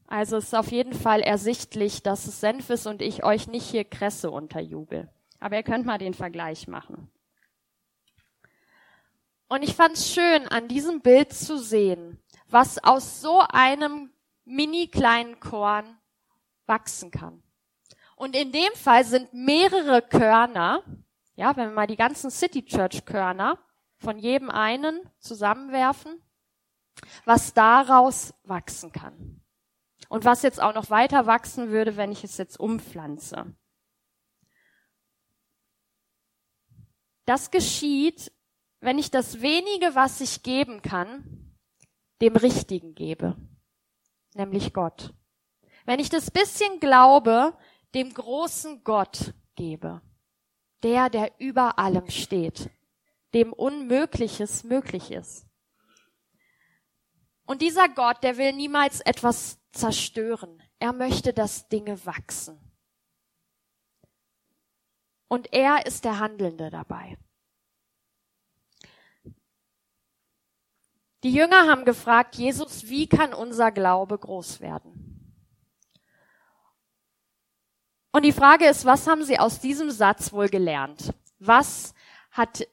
Also 0.06 0.36
es 0.36 0.44
ist 0.44 0.54
auf 0.54 0.70
jeden 0.70 0.92
Fall 0.92 1.20
ersichtlich, 1.20 2.02
dass 2.02 2.26
es 2.26 2.40
Senf 2.40 2.70
ist 2.70 2.86
und 2.86 3.02
ich 3.02 3.24
euch 3.24 3.48
nicht 3.48 3.64
hier 3.64 3.84
Kresse 3.84 4.30
unterjubel. 4.30 5.10
Aber 5.40 5.56
ihr 5.56 5.62
könnt 5.62 5.86
mal 5.86 5.98
den 5.98 6.14
Vergleich 6.14 6.68
machen. 6.68 7.10
Und 9.52 9.60
ich 9.60 9.76
fand 9.76 9.98
es 9.98 10.10
schön, 10.10 10.48
an 10.48 10.66
diesem 10.66 11.02
Bild 11.02 11.30
zu 11.34 11.58
sehen, 11.58 12.18
was 12.48 12.82
aus 12.82 13.20
so 13.20 13.40
einem 13.40 14.10
mini 14.46 14.88
kleinen 14.88 15.40
Korn 15.40 15.98
wachsen 16.64 17.10
kann. 17.10 17.42
Und 18.16 18.34
in 18.34 18.50
dem 18.50 18.72
Fall 18.72 19.04
sind 19.04 19.34
mehrere 19.34 20.00
Körner, 20.00 20.82
ja, 21.34 21.54
wenn 21.54 21.68
wir 21.68 21.74
mal 21.74 21.86
die 21.86 21.96
ganzen 21.96 22.30
City 22.30 22.64
Church 22.64 23.04
Körner 23.04 23.58
von 23.98 24.18
jedem 24.18 24.48
einen 24.48 25.02
zusammenwerfen, 25.18 26.22
was 27.26 27.52
daraus 27.52 28.32
wachsen 28.44 28.90
kann. 28.90 29.42
Und 30.08 30.24
was 30.24 30.40
jetzt 30.40 30.62
auch 30.62 30.72
noch 30.72 30.88
weiter 30.88 31.26
wachsen 31.26 31.68
würde, 31.68 31.98
wenn 31.98 32.10
ich 32.10 32.24
es 32.24 32.38
jetzt 32.38 32.58
umpflanze. 32.58 33.54
Das 37.26 37.50
geschieht, 37.50 38.32
wenn 38.82 38.98
ich 38.98 39.10
das 39.10 39.40
wenige, 39.40 39.94
was 39.94 40.20
ich 40.20 40.42
geben 40.42 40.82
kann, 40.82 41.56
dem 42.20 42.36
Richtigen 42.36 42.94
gebe, 42.94 43.36
nämlich 44.34 44.74
Gott. 44.74 45.14
Wenn 45.86 46.00
ich 46.00 46.10
das 46.10 46.30
bisschen 46.30 46.80
Glaube, 46.80 47.56
dem 47.94 48.12
großen 48.12 48.82
Gott 48.84 49.34
gebe. 49.54 50.02
Der, 50.82 51.10
der 51.10 51.32
über 51.38 51.78
allem 51.78 52.10
steht, 52.10 52.70
dem 53.34 53.52
Unmögliches 53.52 54.64
möglich 54.64 55.12
ist. 55.12 55.46
Und 57.46 57.62
dieser 57.62 57.88
Gott, 57.88 58.24
der 58.24 58.36
will 58.36 58.52
niemals 58.52 59.00
etwas 59.00 59.60
zerstören. 59.70 60.60
Er 60.80 60.92
möchte, 60.92 61.32
dass 61.32 61.68
Dinge 61.68 62.04
wachsen. 62.04 62.58
Und 65.28 65.52
er 65.52 65.86
ist 65.86 66.04
der 66.04 66.18
Handelnde 66.18 66.70
dabei. 66.70 67.16
Die 71.22 71.32
Jünger 71.32 71.68
haben 71.68 71.84
gefragt, 71.84 72.36
Jesus, 72.36 72.88
wie 72.88 73.06
kann 73.06 73.32
unser 73.32 73.70
Glaube 73.70 74.18
groß 74.18 74.60
werden? 74.60 75.02
Und 78.10 78.24
die 78.24 78.32
Frage 78.32 78.66
ist, 78.66 78.84
was 78.84 79.06
haben 79.06 79.24
Sie 79.24 79.38
aus 79.38 79.60
diesem 79.60 79.90
Satz 79.90 80.32
wohl 80.32 80.48
gelernt? 80.48 81.14
Was 81.38 81.94
hat 82.30 82.66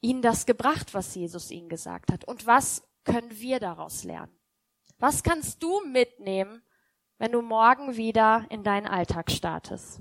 Ihnen 0.00 0.20
das 0.20 0.46
gebracht, 0.46 0.92
was 0.92 1.14
Jesus 1.14 1.50
Ihnen 1.50 1.68
gesagt 1.68 2.12
hat? 2.12 2.24
Und 2.24 2.46
was 2.46 2.82
können 3.04 3.30
wir 3.30 3.60
daraus 3.60 4.04
lernen? 4.04 4.36
Was 4.98 5.22
kannst 5.22 5.62
du 5.62 5.80
mitnehmen, 5.86 6.62
wenn 7.18 7.32
du 7.32 7.40
morgen 7.40 7.96
wieder 7.96 8.44
in 8.50 8.64
deinen 8.64 8.86
Alltag 8.86 9.30
startest? 9.30 10.00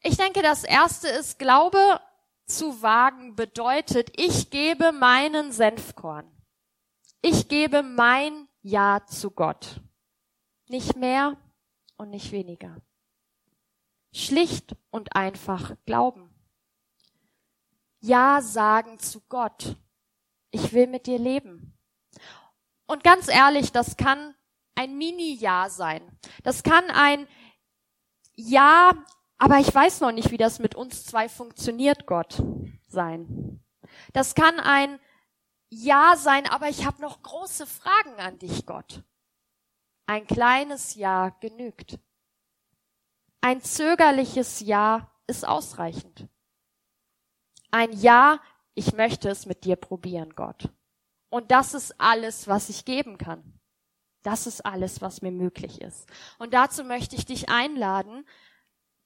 Ich 0.00 0.16
denke, 0.16 0.42
das 0.42 0.64
erste 0.64 1.08
ist, 1.08 1.38
Glaube 1.38 2.00
zu 2.46 2.80
wagen 2.80 3.34
bedeutet, 3.34 4.10
ich 4.16 4.50
gebe 4.50 4.92
meinen 4.92 5.52
Senfkorn. 5.52 6.35
Ich 7.22 7.48
gebe 7.48 7.82
mein 7.82 8.48
Ja 8.62 9.04
zu 9.06 9.30
Gott. 9.30 9.80
Nicht 10.68 10.96
mehr 10.96 11.36
und 11.96 12.10
nicht 12.10 12.32
weniger. 12.32 12.80
Schlicht 14.12 14.76
und 14.90 15.14
einfach 15.14 15.74
glauben. 15.84 16.30
Ja 18.00 18.40
sagen 18.40 18.98
zu 18.98 19.20
Gott 19.28 19.76
Ich 20.50 20.72
will 20.72 20.86
mit 20.86 21.06
dir 21.06 21.18
leben. 21.18 21.76
Und 22.86 23.02
ganz 23.02 23.28
ehrlich, 23.28 23.72
das 23.72 23.96
kann 23.96 24.34
ein 24.74 24.96
Mini-Ja 24.96 25.68
sein. 25.68 26.18
Das 26.44 26.62
kann 26.62 26.90
ein 26.90 27.26
Ja, 28.36 28.92
aber 29.38 29.58
ich 29.58 29.74
weiß 29.74 30.00
noch 30.00 30.12
nicht, 30.12 30.30
wie 30.30 30.38
das 30.38 30.58
mit 30.58 30.74
uns 30.74 31.04
zwei 31.04 31.28
funktioniert, 31.28 32.06
Gott, 32.06 32.42
sein. 32.86 33.60
Das 34.12 34.34
kann 34.34 34.60
ein 34.60 34.98
Ja 35.68 36.16
sein, 36.16 36.46
aber 36.46 36.68
ich 36.68 36.86
habe 36.86 37.02
noch 37.02 37.22
große 37.22 37.66
Fragen 37.66 38.14
an 38.20 38.38
dich, 38.38 38.66
Gott. 38.66 39.02
Ein 40.06 40.26
kleines 40.26 40.94
Ja 40.94 41.30
genügt. 41.40 41.98
Ein 43.40 43.60
zögerliches 43.60 44.60
Ja 44.60 45.10
ist 45.26 45.46
ausreichend. 45.46 46.28
Ein 47.70 47.92
Ja, 47.92 48.40
ich 48.74 48.92
möchte 48.92 49.28
es 49.28 49.46
mit 49.46 49.64
dir 49.64 49.76
probieren, 49.76 50.34
Gott. 50.34 50.70
Und 51.30 51.50
das 51.50 51.74
ist 51.74 52.00
alles, 52.00 52.46
was 52.46 52.68
ich 52.68 52.84
geben 52.84 53.18
kann. 53.18 53.60
Das 54.22 54.46
ist 54.46 54.64
alles, 54.66 55.00
was 55.00 55.22
mir 55.22 55.32
möglich 55.32 55.80
ist. 55.80 56.08
Und 56.38 56.54
dazu 56.54 56.84
möchte 56.84 57.16
ich 57.16 57.26
dich 57.26 57.48
einladen, 57.48 58.26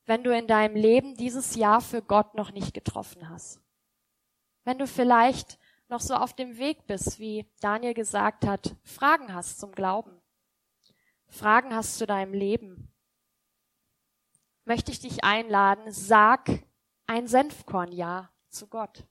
wenn 0.06 0.24
du 0.24 0.36
in 0.36 0.46
deinem 0.46 0.74
Leben 0.74 1.14
dieses 1.16 1.54
Jahr 1.54 1.80
für 1.80 2.02
Gott 2.02 2.34
noch 2.34 2.52
nicht 2.52 2.74
getroffen 2.74 3.28
hast. 3.28 3.60
Wenn 4.64 4.78
du 4.78 4.86
vielleicht 4.86 5.58
noch 5.90 6.00
so 6.00 6.14
auf 6.14 6.34
dem 6.34 6.56
Weg 6.56 6.86
bist, 6.86 7.18
wie 7.18 7.46
Daniel 7.60 7.94
gesagt 7.94 8.46
hat, 8.46 8.76
Fragen 8.84 9.34
hast 9.34 9.58
zum 9.58 9.72
Glauben, 9.72 10.20
Fragen 11.28 11.74
hast 11.74 11.98
zu 11.98 12.06
deinem 12.06 12.32
Leben, 12.32 12.92
möchte 14.64 14.92
ich 14.92 15.00
dich 15.00 15.24
einladen, 15.24 15.90
sag 15.90 16.48
ein 17.06 17.26
Senfkorn-Ja 17.26 18.30
zu 18.48 18.68
Gott. 18.68 19.04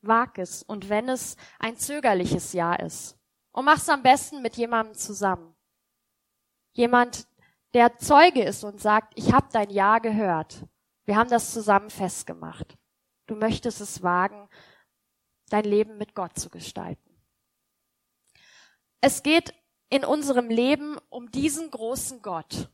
Wag 0.00 0.38
es 0.38 0.62
und 0.62 0.88
wenn 0.88 1.08
es 1.08 1.36
ein 1.58 1.76
zögerliches 1.76 2.52
Ja 2.52 2.74
ist. 2.74 3.18
Und 3.52 3.66
mach's 3.66 3.88
am 3.88 4.02
besten 4.02 4.42
mit 4.42 4.56
jemandem 4.56 4.94
zusammen. 4.94 5.54
Jemand, 6.72 7.26
der 7.72 7.98
Zeuge 7.98 8.42
ist 8.42 8.64
und 8.64 8.80
sagt, 8.80 9.12
ich 9.16 9.32
habe 9.32 9.48
dein 9.52 9.70
Ja 9.70 9.98
gehört. 9.98 10.66
Wir 11.04 11.16
haben 11.16 11.30
das 11.30 11.52
zusammen 11.52 11.90
festgemacht. 11.90 12.76
Du 13.26 13.36
möchtest 13.36 13.80
es 13.80 14.02
wagen, 14.02 14.48
dein 15.54 15.64
Leben 15.64 15.98
mit 15.98 16.16
Gott 16.16 16.36
zu 16.36 16.50
gestalten. 16.50 17.14
Es 19.00 19.22
geht 19.22 19.54
in 19.88 20.04
unserem 20.04 20.48
Leben 20.48 20.98
um 21.10 21.30
diesen 21.30 21.70
großen 21.70 22.22
Gott. 22.22 22.68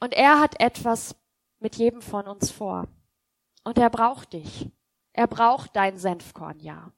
Und 0.00 0.14
er 0.14 0.40
hat 0.40 0.60
etwas 0.60 1.14
mit 1.58 1.76
jedem 1.76 2.00
von 2.00 2.26
uns 2.26 2.50
vor. 2.50 2.88
Und 3.64 3.76
er 3.76 3.90
braucht 3.90 4.32
dich. 4.32 4.70
Er 5.12 5.26
braucht 5.26 5.76
dein 5.76 5.98
Senfkorn, 5.98 6.58
ja. 6.60 6.90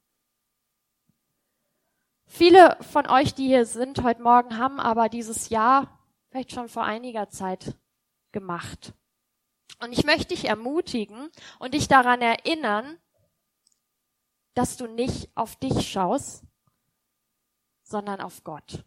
Viele 2.26 2.76
von 2.80 3.08
euch, 3.08 3.34
die 3.34 3.48
hier 3.48 3.66
sind 3.66 4.04
heute 4.04 4.22
Morgen, 4.22 4.56
haben 4.56 4.78
aber 4.78 5.08
dieses 5.08 5.48
Jahr 5.48 5.98
vielleicht 6.28 6.52
schon 6.52 6.68
vor 6.68 6.84
einiger 6.84 7.28
Zeit 7.28 7.76
gemacht. 8.30 8.94
Und 9.80 9.92
ich 9.92 10.04
möchte 10.04 10.28
dich 10.28 10.44
ermutigen 10.44 11.30
und 11.58 11.74
dich 11.74 11.88
daran 11.88 12.20
erinnern, 12.20 13.00
dass 14.56 14.76
du 14.76 14.88
nicht 14.88 15.28
auf 15.36 15.54
dich 15.54 15.88
schaust, 15.88 16.42
sondern 17.84 18.20
auf 18.20 18.42
Gott. 18.42 18.84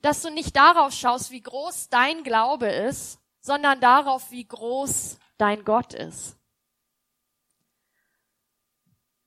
Dass 0.00 0.22
du 0.22 0.30
nicht 0.30 0.56
darauf 0.56 0.94
schaust, 0.94 1.30
wie 1.30 1.42
groß 1.42 1.90
dein 1.90 2.22
Glaube 2.24 2.68
ist, 2.68 3.20
sondern 3.40 3.80
darauf, 3.80 4.30
wie 4.30 4.46
groß 4.46 5.18
dein 5.36 5.64
Gott 5.64 5.92
ist 5.92 6.38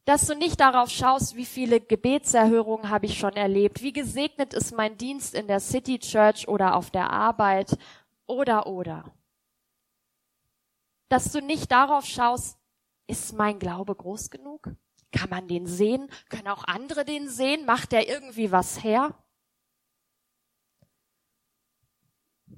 dass 0.09 0.25
du 0.25 0.33
nicht 0.33 0.59
darauf 0.59 0.89
schaust, 0.89 1.35
wie 1.35 1.45
viele 1.45 1.79
Gebetserhörungen 1.79 2.89
habe 2.89 3.05
ich 3.05 3.19
schon 3.19 3.33
erlebt, 3.33 3.83
wie 3.83 3.93
gesegnet 3.93 4.55
ist 4.55 4.75
mein 4.75 4.97
Dienst 4.97 5.35
in 5.35 5.45
der 5.45 5.59
City 5.59 5.99
Church 5.99 6.47
oder 6.47 6.75
auf 6.75 6.89
der 6.89 7.11
Arbeit 7.11 7.77
oder 8.25 8.65
oder. 8.65 9.03
Dass 11.09 11.31
du 11.31 11.41
nicht 11.41 11.71
darauf 11.71 12.05
schaust, 12.05 12.58
ist 13.09 13.33
mein 13.33 13.59
Glaube 13.59 13.95
groß 13.95 14.29
genug? 14.29 14.71
Kann 15.11 15.29
man 15.29 15.47
den 15.47 15.65
sehen? 15.65 16.09
Können 16.29 16.47
auch 16.47 16.63
andere 16.65 17.03
den 17.03 17.29
sehen? 17.29 17.65
Macht 17.65 17.91
der 17.91 18.07
irgendwie 18.07 18.51
was 18.51 18.83
her? 18.83 19.15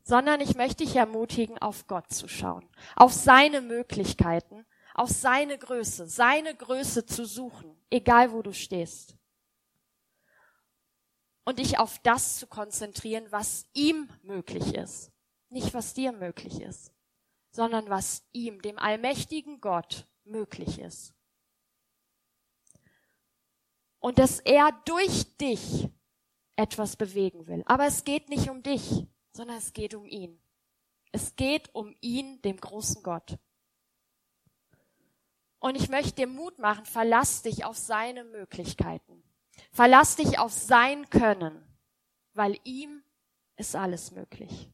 Sondern 0.04 0.42
ich 0.42 0.56
möchte 0.56 0.84
dich 0.84 0.96
ermutigen, 0.96 1.58
auf 1.58 1.88
Gott 1.88 2.12
zu 2.12 2.28
schauen, 2.28 2.68
auf 2.96 3.14
seine 3.14 3.62
Möglichkeiten 3.62 4.66
auf 4.94 5.10
seine 5.10 5.58
Größe, 5.58 6.08
seine 6.08 6.56
Größe 6.56 7.06
zu 7.06 7.26
suchen, 7.26 7.76
egal 7.90 8.32
wo 8.32 8.42
du 8.42 8.54
stehst. 8.54 9.16
Und 11.44 11.60
dich 11.60 11.80
auf 11.80 12.00
das 12.00 12.38
zu 12.38 12.48
konzentrieren, 12.48 13.26
was 13.32 13.66
ihm 13.74 14.10
möglich 14.22 14.76
ist. 14.76 15.12
Nicht 15.50 15.74
was 15.74 15.94
dir 15.94 16.12
möglich 16.12 16.62
ist, 16.62 16.94
sondern 17.50 17.90
was 17.90 18.24
ihm, 18.32 18.62
dem 18.62 18.78
allmächtigen 18.78 19.60
Gott, 19.60 20.08
möglich 20.32 20.80
ist. 20.80 21.14
Und 24.00 24.18
dass 24.18 24.40
er 24.40 24.72
durch 24.86 25.38
dich 25.38 25.90
etwas 26.56 26.96
bewegen 26.96 27.48
will. 27.48 27.64
Aber 27.66 27.86
es 27.86 28.04
geht 28.04 28.30
nicht 28.30 28.50
um 28.50 28.64
dich, 28.64 29.08
sondern 29.32 29.58
es 29.58 29.74
geht 29.74 29.94
um 29.94 30.06
ihn. 30.06 30.42
Es 31.12 31.36
geht 31.36 31.74
um 31.76 31.96
ihn, 32.02 32.42
dem 32.42 32.58
großen 32.58 33.04
Gott. 33.04 33.38
Und 35.60 35.76
ich 35.76 35.90
möchte 35.90 36.14
dir 36.14 36.28
Mut 36.28 36.58
machen, 36.58 36.86
verlass 36.86 37.44
dich 37.44 37.66
auf 37.66 37.78
seine 37.78 38.24
Möglichkeiten. 38.24 39.24
Verlass 39.72 40.16
dich 40.16 40.40
auf 40.40 40.52
sein 40.52 41.10
Können, 41.10 41.64
weil 42.34 42.60
ihm 42.64 43.04
ist 43.58 43.76
alles 43.76 44.12
möglich. 44.12 44.70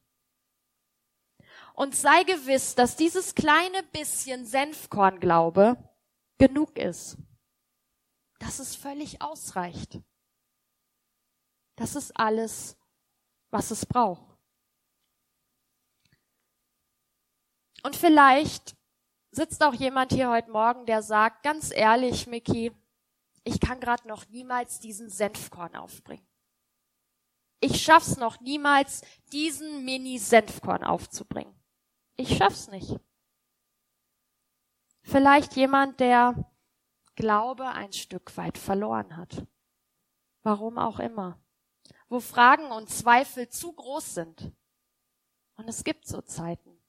Und 1.78 1.94
sei 1.94 2.24
gewiss, 2.24 2.74
dass 2.74 2.96
dieses 2.96 3.36
kleine 3.36 3.84
bisschen 3.92 4.44
Senfkornglaube 4.44 5.76
genug 6.36 6.76
ist. 6.76 7.16
Dass 8.40 8.58
es 8.58 8.74
völlig 8.74 9.22
ausreicht. 9.22 10.00
Das 11.76 11.94
ist 11.94 12.18
alles, 12.18 12.76
was 13.50 13.70
es 13.70 13.86
braucht. 13.86 14.26
Und 17.84 17.94
vielleicht 17.94 18.74
sitzt 19.30 19.62
auch 19.62 19.74
jemand 19.74 20.12
hier 20.12 20.30
heute 20.30 20.50
Morgen, 20.50 20.84
der 20.84 21.00
sagt, 21.00 21.44
ganz 21.44 21.70
ehrlich, 21.72 22.26
Mickey, 22.26 22.72
ich 23.44 23.60
kann 23.60 23.78
gerade 23.78 24.08
noch 24.08 24.26
niemals 24.30 24.80
diesen 24.80 25.10
Senfkorn 25.10 25.76
aufbringen. 25.76 26.26
Ich 27.60 27.80
schaff's 27.80 28.16
noch 28.16 28.40
niemals, 28.40 29.02
diesen 29.30 29.84
Mini-Senfkorn 29.84 30.82
aufzubringen. 30.82 31.57
Ich 32.20 32.36
schaff's 32.36 32.66
nicht. 32.66 32.98
Vielleicht 35.02 35.54
jemand, 35.54 36.00
der 36.00 36.52
Glaube 37.14 37.68
ein 37.68 37.92
Stück 37.92 38.36
weit 38.36 38.58
verloren 38.58 39.16
hat. 39.16 39.46
Warum 40.42 40.78
auch 40.78 40.98
immer. 40.98 41.40
Wo 42.08 42.18
Fragen 42.18 42.72
und 42.72 42.90
Zweifel 42.90 43.48
zu 43.48 43.72
groß 43.72 44.14
sind. 44.14 44.52
Und 45.54 45.68
es 45.68 45.84
gibt 45.84 46.08
so 46.08 46.20
Zeiten. 46.20 46.82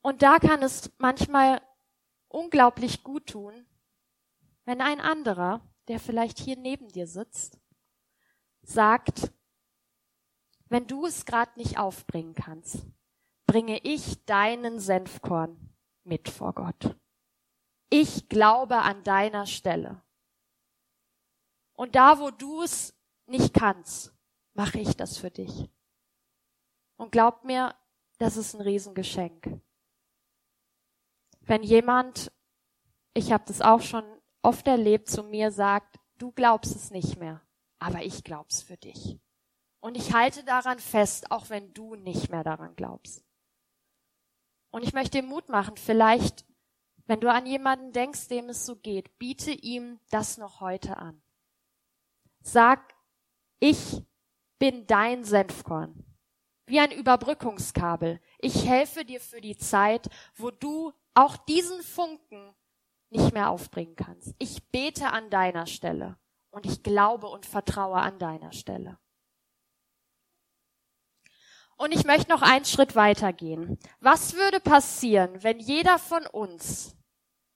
Und 0.00 0.22
da 0.22 0.38
kann 0.38 0.62
es 0.62 0.90
manchmal 0.96 1.60
unglaublich 2.28 3.02
gut 3.02 3.26
tun, 3.26 3.66
wenn 4.64 4.80
ein 4.80 5.00
anderer, 5.00 5.60
der 5.88 6.00
vielleicht 6.00 6.38
hier 6.38 6.56
neben 6.56 6.88
dir 6.88 7.06
sitzt, 7.06 7.60
sagt, 8.62 9.32
wenn 10.68 10.86
du 10.86 11.06
es 11.06 11.24
gerade 11.24 11.52
nicht 11.56 11.78
aufbringen 11.78 12.34
kannst, 12.34 12.86
bringe 13.46 13.78
ich 13.84 14.24
deinen 14.24 14.80
Senfkorn 14.80 15.74
mit 16.04 16.28
vor 16.28 16.52
Gott. 16.52 16.96
Ich 17.88 18.28
glaube 18.28 18.78
an 18.78 19.04
deiner 19.04 19.46
Stelle. 19.46 20.02
Und 21.74 21.94
da, 21.94 22.18
wo 22.18 22.30
du 22.30 22.62
es 22.62 22.98
nicht 23.26 23.54
kannst, 23.54 24.12
mache 24.54 24.78
ich 24.78 24.96
das 24.96 25.18
für 25.18 25.30
dich. 25.30 25.70
Und 26.96 27.12
glaub 27.12 27.44
mir, 27.44 27.74
das 28.18 28.36
ist 28.36 28.54
ein 28.54 28.62
Riesengeschenk. 28.62 29.60
Wenn 31.40 31.62
jemand, 31.62 32.32
ich 33.14 33.30
habe 33.30 33.44
das 33.46 33.60
auch 33.60 33.82
schon 33.82 34.04
oft 34.42 34.66
erlebt, 34.66 35.08
zu 35.08 35.22
mir 35.22 35.50
sagt, 35.50 36.00
du 36.18 36.32
glaubst 36.32 36.74
es 36.74 36.90
nicht 36.90 37.18
mehr, 37.18 37.42
aber 37.78 38.02
ich 38.02 38.24
glaub's 38.24 38.62
für 38.62 38.76
dich. 38.76 39.20
Und 39.86 39.96
ich 39.96 40.12
halte 40.12 40.42
daran 40.42 40.80
fest, 40.80 41.30
auch 41.30 41.48
wenn 41.48 41.72
du 41.72 41.94
nicht 41.94 42.28
mehr 42.28 42.42
daran 42.42 42.74
glaubst. 42.74 43.24
Und 44.72 44.82
ich 44.82 44.92
möchte 44.92 45.20
dir 45.20 45.22
Mut 45.24 45.48
machen, 45.48 45.76
vielleicht, 45.76 46.44
wenn 47.06 47.20
du 47.20 47.30
an 47.30 47.46
jemanden 47.46 47.92
denkst, 47.92 48.26
dem 48.26 48.48
es 48.48 48.66
so 48.66 48.74
geht, 48.74 49.16
biete 49.20 49.52
ihm 49.52 50.00
das 50.10 50.38
noch 50.38 50.58
heute 50.58 50.96
an. 50.96 51.22
Sag, 52.40 52.96
ich 53.60 54.02
bin 54.58 54.88
dein 54.88 55.22
Senfkorn. 55.22 56.04
Wie 56.66 56.80
ein 56.80 56.90
Überbrückungskabel. 56.90 58.20
Ich 58.40 58.66
helfe 58.66 59.04
dir 59.04 59.20
für 59.20 59.40
die 59.40 59.56
Zeit, 59.56 60.08
wo 60.34 60.50
du 60.50 60.94
auch 61.14 61.36
diesen 61.36 61.80
Funken 61.84 62.56
nicht 63.10 63.32
mehr 63.32 63.50
aufbringen 63.50 63.94
kannst. 63.94 64.34
Ich 64.40 64.68
bete 64.70 65.12
an 65.12 65.30
deiner 65.30 65.68
Stelle 65.68 66.18
und 66.50 66.66
ich 66.66 66.82
glaube 66.82 67.28
und 67.28 67.46
vertraue 67.46 67.98
an 67.98 68.18
deiner 68.18 68.50
Stelle. 68.50 68.98
Und 71.76 71.92
ich 71.92 72.04
möchte 72.04 72.30
noch 72.30 72.42
einen 72.42 72.64
Schritt 72.64 72.96
weitergehen. 72.96 73.78
Was 74.00 74.34
würde 74.34 74.60
passieren, 74.60 75.42
wenn 75.42 75.58
jeder 75.58 75.98
von 75.98 76.26
uns 76.26 76.96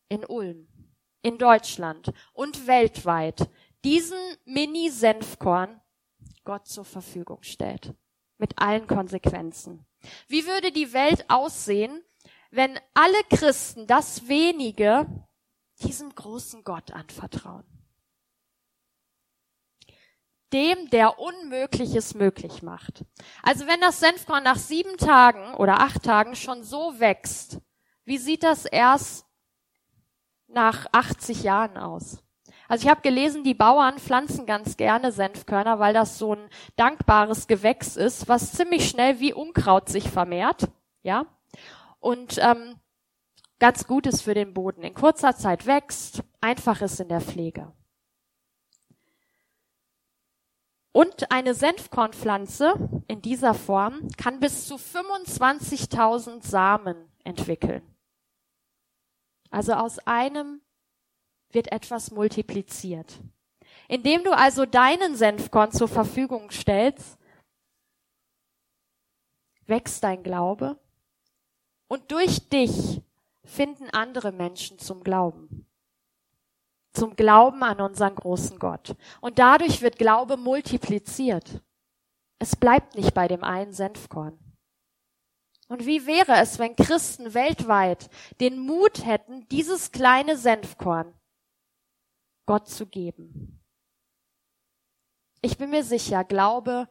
in 0.08 0.24
Ulm, 0.24 0.68
in 1.22 1.38
Deutschland 1.38 2.12
und 2.32 2.66
weltweit 2.66 3.48
diesen 3.84 4.18
Mini-Senfkorn 4.44 5.80
Gott 6.44 6.66
zur 6.66 6.84
Verfügung 6.84 7.42
stellt? 7.42 7.94
Mit 8.36 8.58
allen 8.58 8.86
Konsequenzen. 8.86 9.86
Wie 10.28 10.46
würde 10.46 10.72
die 10.72 10.92
Welt 10.92 11.24
aussehen, 11.28 12.02
wenn 12.50 12.78
alle 12.94 13.22
Christen 13.30 13.86
das 13.86 14.28
wenige 14.28 15.06
diesem 15.82 16.14
großen 16.14 16.64
Gott 16.64 16.90
anvertrauen? 16.92 17.64
Dem, 20.52 20.90
der 20.90 21.18
Unmögliches 21.18 22.14
möglich 22.14 22.62
macht. 22.62 23.04
Also 23.42 23.66
wenn 23.66 23.80
das 23.80 24.00
Senfkorn 24.00 24.44
nach 24.44 24.56
sieben 24.56 24.96
Tagen 24.96 25.54
oder 25.54 25.80
acht 25.80 26.02
Tagen 26.02 26.34
schon 26.34 26.62
so 26.64 26.98
wächst, 26.98 27.58
wie 28.04 28.18
sieht 28.18 28.42
das 28.42 28.64
erst 28.64 29.26
nach 30.48 30.86
80 30.92 31.42
Jahren 31.42 31.76
aus? 31.76 32.22
Also 32.68 32.84
ich 32.84 32.90
habe 32.90 33.00
gelesen, 33.00 33.42
die 33.42 33.54
Bauern 33.54 33.98
pflanzen 33.98 34.46
ganz 34.46 34.76
gerne 34.76 35.10
Senfkörner, 35.10 35.80
weil 35.80 35.92
das 35.92 36.18
so 36.18 36.34
ein 36.34 36.50
dankbares 36.76 37.48
Gewächs 37.48 37.96
ist, 37.96 38.28
was 38.28 38.52
ziemlich 38.52 38.88
schnell 38.88 39.18
wie 39.18 39.32
Unkraut 39.32 39.88
sich 39.88 40.08
vermehrt, 40.08 40.68
ja, 41.02 41.26
und 41.98 42.38
ähm, 42.38 42.76
ganz 43.58 43.86
gut 43.86 44.06
ist 44.06 44.22
für 44.22 44.34
den 44.34 44.54
Boden. 44.54 44.82
In 44.82 44.94
kurzer 44.94 45.36
Zeit 45.36 45.66
wächst, 45.66 46.22
einfach 46.40 46.80
ist 46.80 47.00
in 47.00 47.08
der 47.08 47.20
Pflege. 47.20 47.72
Und 50.92 51.30
eine 51.30 51.54
Senfkornpflanze 51.54 52.74
in 53.06 53.22
dieser 53.22 53.54
Form 53.54 54.08
kann 54.16 54.40
bis 54.40 54.66
zu 54.66 54.74
25.000 54.74 56.44
Samen 56.44 57.08
entwickeln. 57.22 57.82
Also 59.50 59.74
aus 59.74 59.98
einem 60.00 60.60
wird 61.50 61.70
etwas 61.70 62.10
multipliziert. 62.10 63.20
Indem 63.88 64.24
du 64.24 64.36
also 64.36 64.66
deinen 64.66 65.16
Senfkorn 65.16 65.72
zur 65.72 65.88
Verfügung 65.88 66.50
stellst, 66.50 67.18
wächst 69.66 70.02
dein 70.02 70.22
Glaube 70.22 70.78
und 71.88 72.10
durch 72.10 72.48
dich 72.48 73.00
finden 73.44 73.90
andere 73.90 74.32
Menschen 74.32 74.78
zum 74.78 75.02
Glauben 75.02 75.69
zum 77.00 77.16
Glauben 77.16 77.62
an 77.62 77.80
unseren 77.80 78.14
großen 78.14 78.58
Gott. 78.58 78.94
Und 79.22 79.38
dadurch 79.38 79.80
wird 79.80 79.96
Glaube 79.96 80.36
multipliziert. 80.36 81.62
Es 82.38 82.56
bleibt 82.56 82.94
nicht 82.94 83.14
bei 83.14 83.26
dem 83.26 83.42
einen 83.42 83.72
Senfkorn. 83.72 84.38
Und 85.68 85.86
wie 85.86 86.06
wäre 86.06 86.34
es, 86.42 86.58
wenn 86.58 86.76
Christen 86.76 87.32
weltweit 87.32 88.10
den 88.40 88.58
Mut 88.58 89.06
hätten, 89.06 89.48
dieses 89.48 89.92
kleine 89.92 90.36
Senfkorn 90.36 91.14
Gott 92.44 92.68
zu 92.68 92.86
geben? 92.86 93.64
Ich 95.40 95.56
bin 95.56 95.70
mir 95.70 95.84
sicher, 95.84 96.22
Glaube 96.24 96.86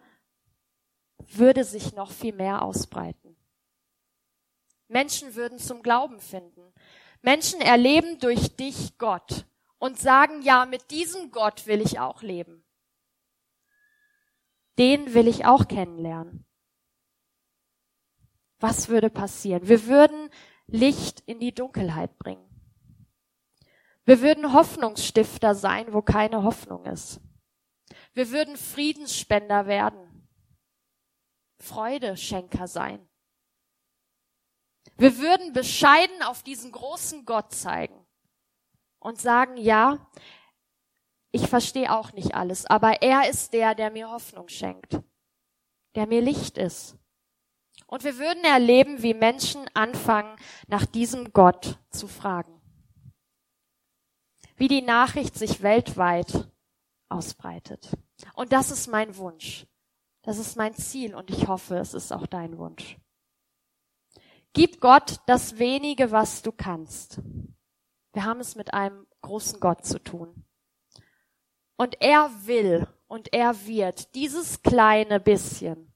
würde 1.19 1.63
sich 1.65 1.93
noch 1.93 2.09
viel 2.09 2.33
mehr 2.33 2.63
ausbreiten. 2.63 3.37
Menschen 4.87 5.35
würden 5.35 5.59
zum 5.59 5.83
Glauben 5.83 6.19
finden. 6.19 6.73
Menschen 7.21 7.61
erleben 7.61 8.17
durch 8.17 8.55
dich 8.55 8.97
Gott 8.97 9.45
und 9.79 9.97
sagen, 9.97 10.41
ja, 10.41 10.65
mit 10.65 10.91
diesem 10.91 11.31
Gott 11.31 11.65
will 11.65 11.81
ich 11.81 11.99
auch 11.99 12.21
leben. 12.21 12.65
Den 14.77 15.13
will 15.13 15.27
ich 15.27 15.45
auch 15.45 15.67
kennenlernen. 15.67 16.45
Was 18.59 18.89
würde 18.89 19.09
passieren? 19.09 19.67
Wir 19.67 19.87
würden 19.87 20.29
Licht 20.67 21.21
in 21.21 21.39
die 21.39 21.53
Dunkelheit 21.53 22.17
bringen. 22.17 22.45
Wir 24.05 24.21
würden 24.21 24.53
Hoffnungsstifter 24.53 25.55
sein, 25.55 25.93
wo 25.93 26.01
keine 26.01 26.43
Hoffnung 26.43 26.85
ist. 26.85 27.21
Wir 28.13 28.31
würden 28.31 28.57
Friedensspender 28.57 29.65
werden. 29.65 30.29
Freudeschenker 31.59 32.67
sein. 32.67 33.07
Wir 34.97 35.17
würden 35.17 35.53
bescheiden 35.53 36.21
auf 36.23 36.43
diesen 36.43 36.71
großen 36.71 37.25
Gott 37.25 37.53
zeigen 37.53 38.08
und 38.99 39.19
sagen, 39.19 39.57
ja, 39.57 39.97
ich 41.31 41.47
verstehe 41.47 41.95
auch 41.95 42.13
nicht 42.13 42.35
alles, 42.35 42.65
aber 42.65 43.01
er 43.01 43.29
ist 43.29 43.53
der, 43.53 43.75
der 43.75 43.91
mir 43.91 44.09
Hoffnung 44.09 44.47
schenkt, 44.49 44.99
der 45.95 46.07
mir 46.07 46.21
Licht 46.21 46.57
ist. 46.57 46.97
Und 47.88 48.03
wir 48.03 48.17
würden 48.17 48.43
erleben, 48.43 49.01
wie 49.01 49.13
Menschen 49.13 49.65
anfangen, 49.73 50.35
nach 50.67 50.85
diesem 50.85 51.33
Gott 51.33 51.79
zu 51.89 52.07
fragen. 52.07 52.62
Wie 54.57 54.67
die 54.67 54.81
Nachricht 54.81 55.35
sich 55.35 55.62
weltweit 55.62 56.49
ausbreitet. 57.07 57.89
Und 58.35 58.51
das 58.51 58.71
ist 58.71 58.88
mein 58.88 59.17
Wunsch. 59.17 59.65
Das 60.21 60.38
ist 60.38 60.57
mein 60.57 60.75
Ziel 60.75 61.15
und 61.15 61.31
ich 61.31 61.47
hoffe, 61.47 61.77
es 61.77 61.93
ist 61.93 62.12
auch 62.12 62.27
dein 62.27 62.57
Wunsch. 62.57 62.97
Gib 64.53 64.81
Gott 64.81 65.17
das 65.25 65.57
wenige, 65.57 66.12
was 66.12 66.41
du 66.41 66.51
kannst. 66.51 67.21
Wir 68.19 68.25
haben 68.25 68.41
es 68.41 68.58
mit 68.58 68.73
einem 68.73 69.08
großen 69.21 69.62
Gott 69.62 69.86
zu 69.86 69.97
tun. 69.97 70.43
Und 71.77 72.01
er 72.01 72.29
will 72.45 72.86
und 73.08 73.32
er 73.32 73.65
wird 73.65 74.13
dieses 74.13 74.62
kleine 74.62 75.21
bisschen 75.21 75.93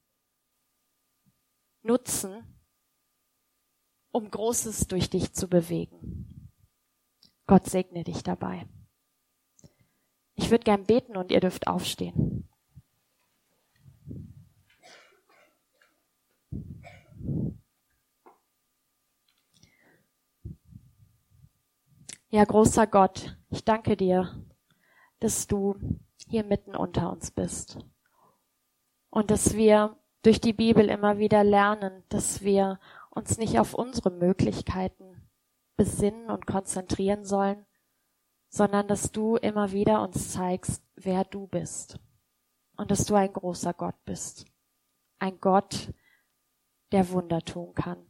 nutzen, 1.81 2.61
um 4.13 4.31
Großes 4.31 4.87
durch 4.87 5.09
dich 5.09 5.33
zu 5.33 5.49
bewegen. 5.49 6.49
Gott 7.45 7.69
segne 7.69 8.05
dich 8.05 8.23
dabei. 8.23 8.69
Ich 10.35 10.49
würde 10.49 10.63
gern 10.63 10.85
beten 10.85 11.17
und 11.17 11.29
ihr 11.29 11.41
dürft 11.41 11.67
aufstehen. 11.67 12.47
Ja, 22.33 22.45
großer 22.45 22.87
Gott, 22.87 23.37
ich 23.51 23.63
danke 23.63 23.95
dir, 23.95 24.43
dass 25.19 25.45
du 25.45 25.75
hier 26.27 26.43
mitten 26.43 26.75
unter 26.75 27.11
uns 27.11 27.29
bist. 27.29 27.77
Und 29.11 29.29
dass 29.29 29.53
wir 29.53 29.99
durch 30.23 30.41
die 30.41 30.51
Bibel 30.51 30.89
immer 30.89 31.19
wieder 31.19 31.43
lernen, 31.43 32.03
dass 32.09 32.41
wir 32.41 32.79
uns 33.11 33.37
nicht 33.37 33.59
auf 33.59 33.75
unsere 33.75 34.09
Möglichkeiten 34.09 35.29
besinnen 35.75 36.31
und 36.31 36.47
konzentrieren 36.47 37.23
sollen, 37.23 37.67
sondern 38.49 38.87
dass 38.87 39.11
du 39.11 39.35
immer 39.35 39.71
wieder 39.71 40.01
uns 40.01 40.31
zeigst, 40.31 40.81
wer 40.95 41.25
du 41.25 41.45
bist. 41.45 41.99
Und 42.77 42.89
dass 42.89 43.05
du 43.05 43.13
ein 43.13 43.31
großer 43.31 43.75
Gott 43.75 44.03
bist. 44.05 44.47
Ein 45.19 45.39
Gott, 45.39 45.93
der 46.93 47.11
Wunder 47.11 47.41
tun 47.41 47.75
kann. 47.75 48.03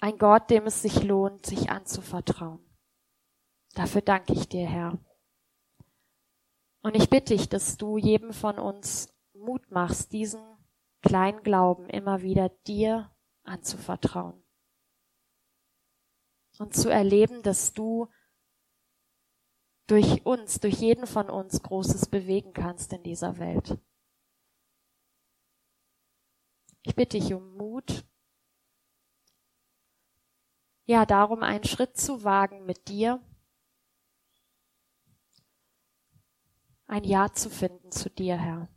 Ein 0.00 0.18
Gott, 0.18 0.50
dem 0.50 0.66
es 0.66 0.82
sich 0.82 1.02
lohnt, 1.02 1.46
sich 1.46 1.70
anzuvertrauen. 1.70 2.63
Dafür 3.74 4.02
danke 4.02 4.32
ich 4.32 4.48
dir, 4.48 4.66
Herr. 4.68 4.98
Und 6.82 6.94
ich 6.94 7.10
bitte 7.10 7.36
dich, 7.36 7.48
dass 7.48 7.76
du 7.76 7.98
jedem 7.98 8.32
von 8.32 8.58
uns 8.58 9.12
Mut 9.32 9.70
machst, 9.70 10.12
diesen 10.12 10.40
kleinen 11.02 11.42
Glauben 11.42 11.88
immer 11.88 12.22
wieder 12.22 12.50
dir 12.66 13.10
anzuvertrauen. 13.42 14.42
Und 16.58 16.74
zu 16.74 16.88
erleben, 16.88 17.42
dass 17.42 17.72
du 17.72 18.08
durch 19.88 20.24
uns, 20.24 20.60
durch 20.60 20.74
jeden 20.74 21.06
von 21.06 21.28
uns 21.28 21.62
Großes 21.62 22.06
bewegen 22.06 22.52
kannst 22.52 22.92
in 22.92 23.02
dieser 23.02 23.38
Welt. 23.38 23.78
Ich 26.82 26.94
bitte 26.94 27.18
dich 27.18 27.34
um 27.34 27.56
Mut. 27.56 28.06
Ja, 30.86 31.06
darum 31.06 31.42
einen 31.42 31.64
Schritt 31.64 31.96
zu 31.96 32.24
wagen 32.24 32.66
mit 32.66 32.88
dir 32.88 33.20
ein 36.94 37.02
Ja 37.02 37.32
zu 37.32 37.50
finden 37.50 37.90
zu 37.90 38.08
dir, 38.08 38.36
Herr. 38.36 38.68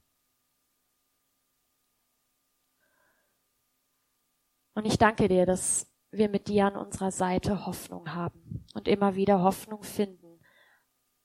Und 4.74 4.86
ich 4.86 4.98
danke 4.98 5.28
dir, 5.28 5.46
dass 5.46 5.94
wir 6.10 6.28
mit 6.28 6.48
dir 6.48 6.66
an 6.66 6.78
unserer 6.78 7.12
Seite 7.12 7.68
Hoffnung 7.68 8.16
haben 8.16 8.66
und 8.74 8.88
immer 8.88 9.14
wieder 9.16 9.44
Hoffnung 9.44 9.84
finden, 9.84 10.40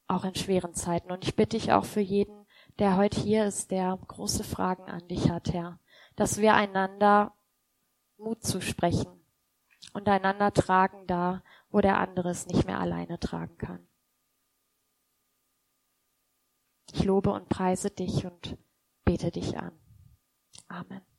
auch 0.06 0.24
in 0.24 0.34
schweren 0.34 0.74
Zeiten. 0.74 1.10
Und 1.10 1.24
ich 1.24 1.34
bitte 1.34 1.56
dich 1.56 1.72
auch 1.72 1.86
für 1.86 2.00
jeden, 2.00 2.46
der 2.78 2.98
heute 2.98 3.18
hier 3.18 3.46
ist, 3.46 3.70
der 3.70 3.98
große 4.08 4.44
Fragen 4.44 4.90
an 4.90 5.08
dich 5.08 5.30
hat, 5.30 5.50
Herr, 5.50 5.80
dass 6.14 6.42
wir 6.42 6.52
einander 6.52 7.34
Mut 8.18 8.44
zusprechen 8.44 9.18
und 9.94 10.08
einander 10.10 10.52
tragen 10.52 11.06
da, 11.06 11.42
wo 11.70 11.80
der 11.80 11.96
andere 11.96 12.28
es 12.28 12.46
nicht 12.46 12.66
mehr 12.66 12.80
alleine 12.80 13.18
tragen 13.18 13.56
kann. 13.56 13.88
Ich 16.90 17.04
lobe 17.04 17.30
und 17.30 17.48
preise 17.48 17.90
dich 17.90 18.26
und 18.26 18.56
bete 19.04 19.30
dich 19.30 19.56
an. 19.58 19.72
Amen. 20.68 21.11